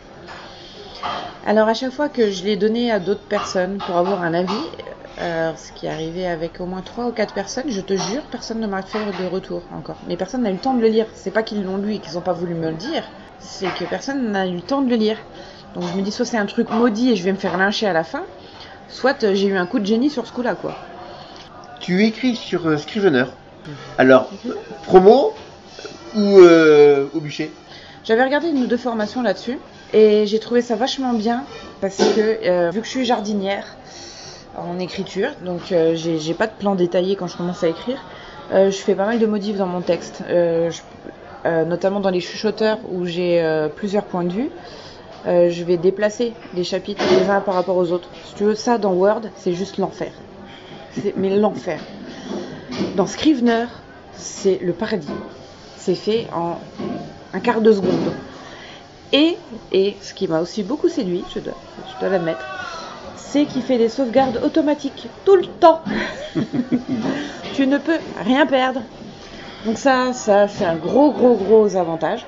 Alors 1.46 1.68
à 1.68 1.74
chaque 1.74 1.92
fois 1.92 2.08
que 2.08 2.32
je 2.32 2.42
l'ai 2.42 2.56
donné 2.56 2.90
à 2.90 2.98
d'autres 2.98 3.28
personnes 3.28 3.78
pour 3.78 3.96
avoir 3.96 4.22
un 4.22 4.34
avis, 4.34 4.52
euh, 5.20 5.52
ce 5.56 5.70
qui 5.70 5.86
est 5.86 5.88
arrivé 5.88 6.26
avec 6.26 6.60
au 6.60 6.66
moins 6.66 6.82
3 6.82 7.06
ou 7.06 7.12
4 7.12 7.34
personnes, 7.34 7.66
je 7.68 7.80
te 7.80 7.94
jure, 7.94 8.22
personne 8.32 8.58
ne 8.58 8.66
m'a 8.66 8.82
fait 8.82 8.98
de 8.98 9.26
retour 9.28 9.62
encore. 9.72 9.96
Mais 10.08 10.16
personne 10.16 10.42
n'a 10.42 10.50
eu 10.50 10.54
le 10.54 10.58
temps 10.58 10.74
de 10.74 10.80
le 10.80 10.88
lire. 10.88 11.06
C'est 11.14 11.30
pas 11.30 11.44
qu'ils 11.44 11.62
l'ont 11.62 11.76
lu 11.76 11.94
et 11.94 11.98
qu'ils 12.00 12.14
n'ont 12.14 12.20
pas 12.20 12.32
voulu 12.32 12.54
me 12.54 12.70
le 12.70 12.74
dire, 12.74 13.04
c'est 13.38 13.68
que 13.68 13.84
personne 13.84 14.30
n'a 14.32 14.46
eu 14.46 14.54
le 14.56 14.62
temps 14.62 14.82
de 14.82 14.90
le 14.90 14.96
lire. 14.96 15.18
Donc 15.74 15.84
je 15.84 15.96
me 15.96 16.02
dis 16.02 16.12
soit 16.12 16.24
c'est 16.24 16.38
un 16.38 16.46
truc 16.46 16.70
maudit 16.70 17.10
et 17.10 17.16
je 17.16 17.22
vais 17.22 17.32
me 17.32 17.36
faire 17.38 17.56
lyncher 17.56 17.86
à 17.86 17.92
la 17.92 18.04
fin, 18.04 18.24
soit 18.88 19.22
euh, 19.24 19.34
j'ai 19.34 19.46
eu 19.48 19.56
un 19.56 19.66
coup 19.66 19.78
de 19.78 19.86
génie 19.86 20.10
sur 20.10 20.26
ce 20.26 20.32
coup-là 20.32 20.54
quoi. 20.54 20.74
Tu 21.80 22.04
écris 22.04 22.34
sur 22.36 22.66
euh, 22.66 22.76
Scrivener. 22.78 23.26
Alors, 23.98 24.32
euh, 24.46 24.54
promo 24.84 25.34
ou 26.14 26.38
euh, 26.40 27.08
au 27.12 27.20
bûcher? 27.20 27.52
J'avais 28.04 28.24
regardé 28.24 28.48
une 28.48 28.62
ou 28.62 28.66
deux 28.66 28.76
formations 28.76 29.22
là-dessus 29.22 29.58
et 29.92 30.26
j'ai 30.26 30.38
trouvé 30.38 30.62
ça 30.62 30.76
vachement 30.76 31.12
bien 31.12 31.44
parce 31.80 31.96
que 31.96 32.46
euh, 32.48 32.70
vu 32.70 32.80
que 32.80 32.86
je 32.86 32.90
suis 32.90 33.04
jardinière 33.04 33.66
en 34.56 34.78
écriture, 34.78 35.30
donc 35.44 35.60
j'ai 35.68 36.34
pas 36.34 36.46
de 36.46 36.52
plan 36.52 36.74
détaillé 36.74 37.16
quand 37.16 37.26
je 37.26 37.36
commence 37.36 37.62
à 37.62 37.68
écrire, 37.68 37.98
euh, 38.52 38.70
je 38.70 38.78
fais 38.78 38.94
pas 38.94 39.04
mal 39.04 39.18
de 39.18 39.26
modifs 39.26 39.58
dans 39.58 39.66
mon 39.66 39.82
texte, 39.82 40.22
euh, 40.30 40.70
je- 40.70 40.80
notamment 41.64 42.00
dans 42.00 42.10
les 42.10 42.20
chuchoteurs 42.20 42.78
où 42.90 43.06
j'ai 43.06 43.40
euh, 43.42 43.68
plusieurs 43.68 44.04
points 44.04 44.24
de 44.24 44.32
vue. 44.32 44.50
Euh, 45.26 45.50
je 45.50 45.64
vais 45.64 45.76
déplacer 45.76 46.32
les 46.54 46.64
chapitres 46.64 47.04
les 47.10 47.28
uns 47.28 47.40
par 47.40 47.54
rapport 47.54 47.76
aux 47.76 47.90
autres. 47.92 48.08
Si 48.24 48.34
tu 48.34 48.44
veux 48.44 48.54
ça 48.54 48.78
dans 48.78 48.92
Word, 48.92 49.22
c'est 49.36 49.54
juste 49.54 49.78
l'enfer. 49.78 50.12
Mais 51.16 51.36
l'enfer. 51.36 51.80
Dans 52.96 53.06
Scrivener, 53.06 53.66
c'est 54.14 54.58
le 54.62 54.72
paradis. 54.72 55.08
C'est 55.76 55.94
fait 55.94 56.26
en 56.34 56.58
un 57.32 57.40
quart 57.40 57.60
de 57.60 57.72
seconde. 57.72 58.12
Et, 59.12 59.36
et 59.72 59.96
ce 60.00 60.14
qui 60.14 60.26
m'a 60.26 60.40
aussi 60.40 60.62
beaucoup 60.62 60.88
séduit, 60.88 61.24
je 61.34 61.40
dois, 61.40 61.54
je 61.92 62.00
dois 62.00 62.08
l'admettre, 62.08 62.44
c'est 63.16 63.44
qu'il 63.44 63.62
fait 63.62 63.78
des 63.78 63.88
sauvegardes 63.88 64.40
automatiques 64.44 65.08
tout 65.24 65.36
le 65.36 65.46
temps. 65.46 65.80
tu 67.54 67.66
ne 67.66 67.78
peux 67.78 67.98
rien 68.24 68.46
perdre. 68.46 68.80
Donc 69.66 69.78
ça, 69.78 70.12
ça 70.12 70.46
c'est 70.46 70.64
un 70.64 70.76
gros, 70.76 71.10
gros, 71.10 71.34
gros 71.34 71.74
avantage. 71.74 72.24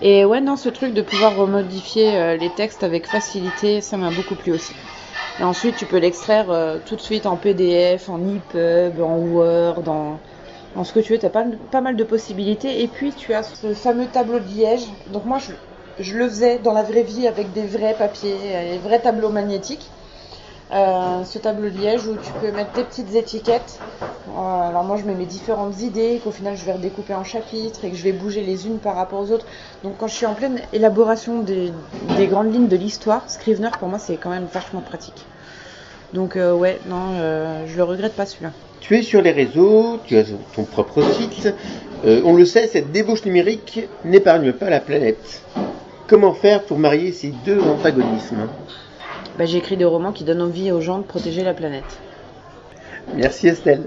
Et 0.00 0.24
ouais, 0.24 0.40
non, 0.40 0.56
ce 0.56 0.70
truc 0.70 0.94
de 0.94 1.02
pouvoir 1.02 1.36
remodifier 1.36 2.16
euh, 2.16 2.36
les 2.36 2.48
textes 2.48 2.82
avec 2.82 3.06
facilité, 3.06 3.82
ça 3.82 3.98
m'a 3.98 4.10
beaucoup 4.10 4.34
plu 4.34 4.52
aussi. 4.52 4.72
Et 5.38 5.44
ensuite, 5.44 5.76
tu 5.76 5.84
peux 5.84 5.98
l'extraire 5.98 6.50
euh, 6.50 6.78
tout 6.86 6.96
de 6.96 7.02
suite 7.02 7.26
en 7.26 7.36
PDF, 7.36 8.08
en 8.08 8.20
EPUB, 8.20 9.02
en 9.02 9.18
Word, 9.18 9.86
en, 9.86 10.84
ce 10.84 10.94
que 10.94 11.00
tu 11.00 11.12
veux. 11.12 11.18
Tu 11.18 11.26
as 11.26 11.30
pas, 11.30 11.80
mal 11.82 11.94
de 11.94 12.04
possibilités. 12.04 12.82
Et 12.82 12.88
puis, 12.88 13.12
tu 13.12 13.34
as 13.34 13.42
ce 13.42 13.74
fameux 13.74 14.06
tableau 14.06 14.38
de 14.38 14.46
liège. 14.46 14.86
Donc 15.12 15.26
moi, 15.26 15.38
je, 15.38 15.52
je 16.02 16.16
le 16.16 16.26
faisais 16.26 16.58
dans 16.58 16.72
la 16.72 16.84
vraie 16.84 17.02
vie 17.02 17.28
avec 17.28 17.52
des 17.52 17.66
vrais 17.66 17.94
papiers, 17.98 18.36
des 18.72 18.78
vrais 18.78 19.00
tableaux 19.00 19.28
magnétiques. 19.30 19.90
Euh, 20.70 21.24
ce 21.24 21.38
tableau 21.38 21.70
de 21.70 21.78
liège 21.78 22.06
où 22.06 22.14
tu 22.14 22.30
peux 22.42 22.52
mettre 22.52 22.72
tes 22.72 22.84
petites 22.84 23.14
étiquettes. 23.14 23.78
Euh, 24.02 24.68
alors 24.68 24.84
moi 24.84 24.98
je 24.98 25.04
mets 25.04 25.14
mes 25.14 25.24
différentes 25.24 25.80
idées 25.80 26.20
qu'au 26.22 26.30
final 26.30 26.58
je 26.58 26.64
vais 26.66 26.74
redécouper 26.74 27.14
en 27.14 27.24
chapitres 27.24 27.86
et 27.86 27.90
que 27.90 27.96
je 27.96 28.02
vais 28.02 28.12
bouger 28.12 28.42
les 28.42 28.66
unes 28.66 28.76
par 28.78 28.94
rapport 28.94 29.18
aux 29.18 29.32
autres. 29.32 29.46
Donc 29.82 29.94
quand 29.96 30.08
je 30.08 30.14
suis 30.14 30.26
en 30.26 30.34
pleine 30.34 30.60
élaboration 30.74 31.40
des, 31.40 31.72
des 32.18 32.26
grandes 32.26 32.52
lignes 32.52 32.68
de 32.68 32.76
l'histoire, 32.76 33.22
Scrivener 33.30 33.70
pour 33.78 33.88
moi 33.88 33.98
c'est 33.98 34.16
quand 34.16 34.28
même 34.28 34.46
vachement 34.52 34.82
pratique. 34.82 35.24
Donc 36.12 36.36
euh, 36.36 36.52
ouais, 36.52 36.78
non, 36.86 37.14
je 37.66 37.74
le 37.74 37.84
regrette 37.84 38.14
pas 38.14 38.26
celui-là. 38.26 38.50
Tu 38.80 38.98
es 38.98 39.02
sur 39.02 39.22
les 39.22 39.32
réseaux, 39.32 39.98
tu 40.04 40.18
as 40.18 40.24
ton 40.54 40.64
propre 40.64 41.02
site. 41.14 41.48
On 42.04 42.34
le 42.34 42.44
sait, 42.44 42.66
cette 42.66 42.92
débauche 42.92 43.24
numérique 43.24 43.88
n'épargne 44.04 44.52
pas 44.52 44.68
la 44.68 44.80
planète. 44.80 45.42
Comment 46.06 46.34
faire 46.34 46.62
pour 46.62 46.78
marier 46.78 47.12
ces 47.12 47.32
deux 47.46 47.60
antagonismes? 47.62 48.48
Bah, 49.38 49.46
J'écris 49.46 49.76
des 49.76 49.84
romans 49.84 50.12
qui 50.12 50.24
donnent 50.24 50.42
envie 50.42 50.72
aux 50.72 50.80
gens 50.80 50.98
de 50.98 51.04
protéger 51.04 51.44
la 51.44 51.54
planète. 51.54 52.00
Merci 53.14 53.46
Estelle. 53.46 53.84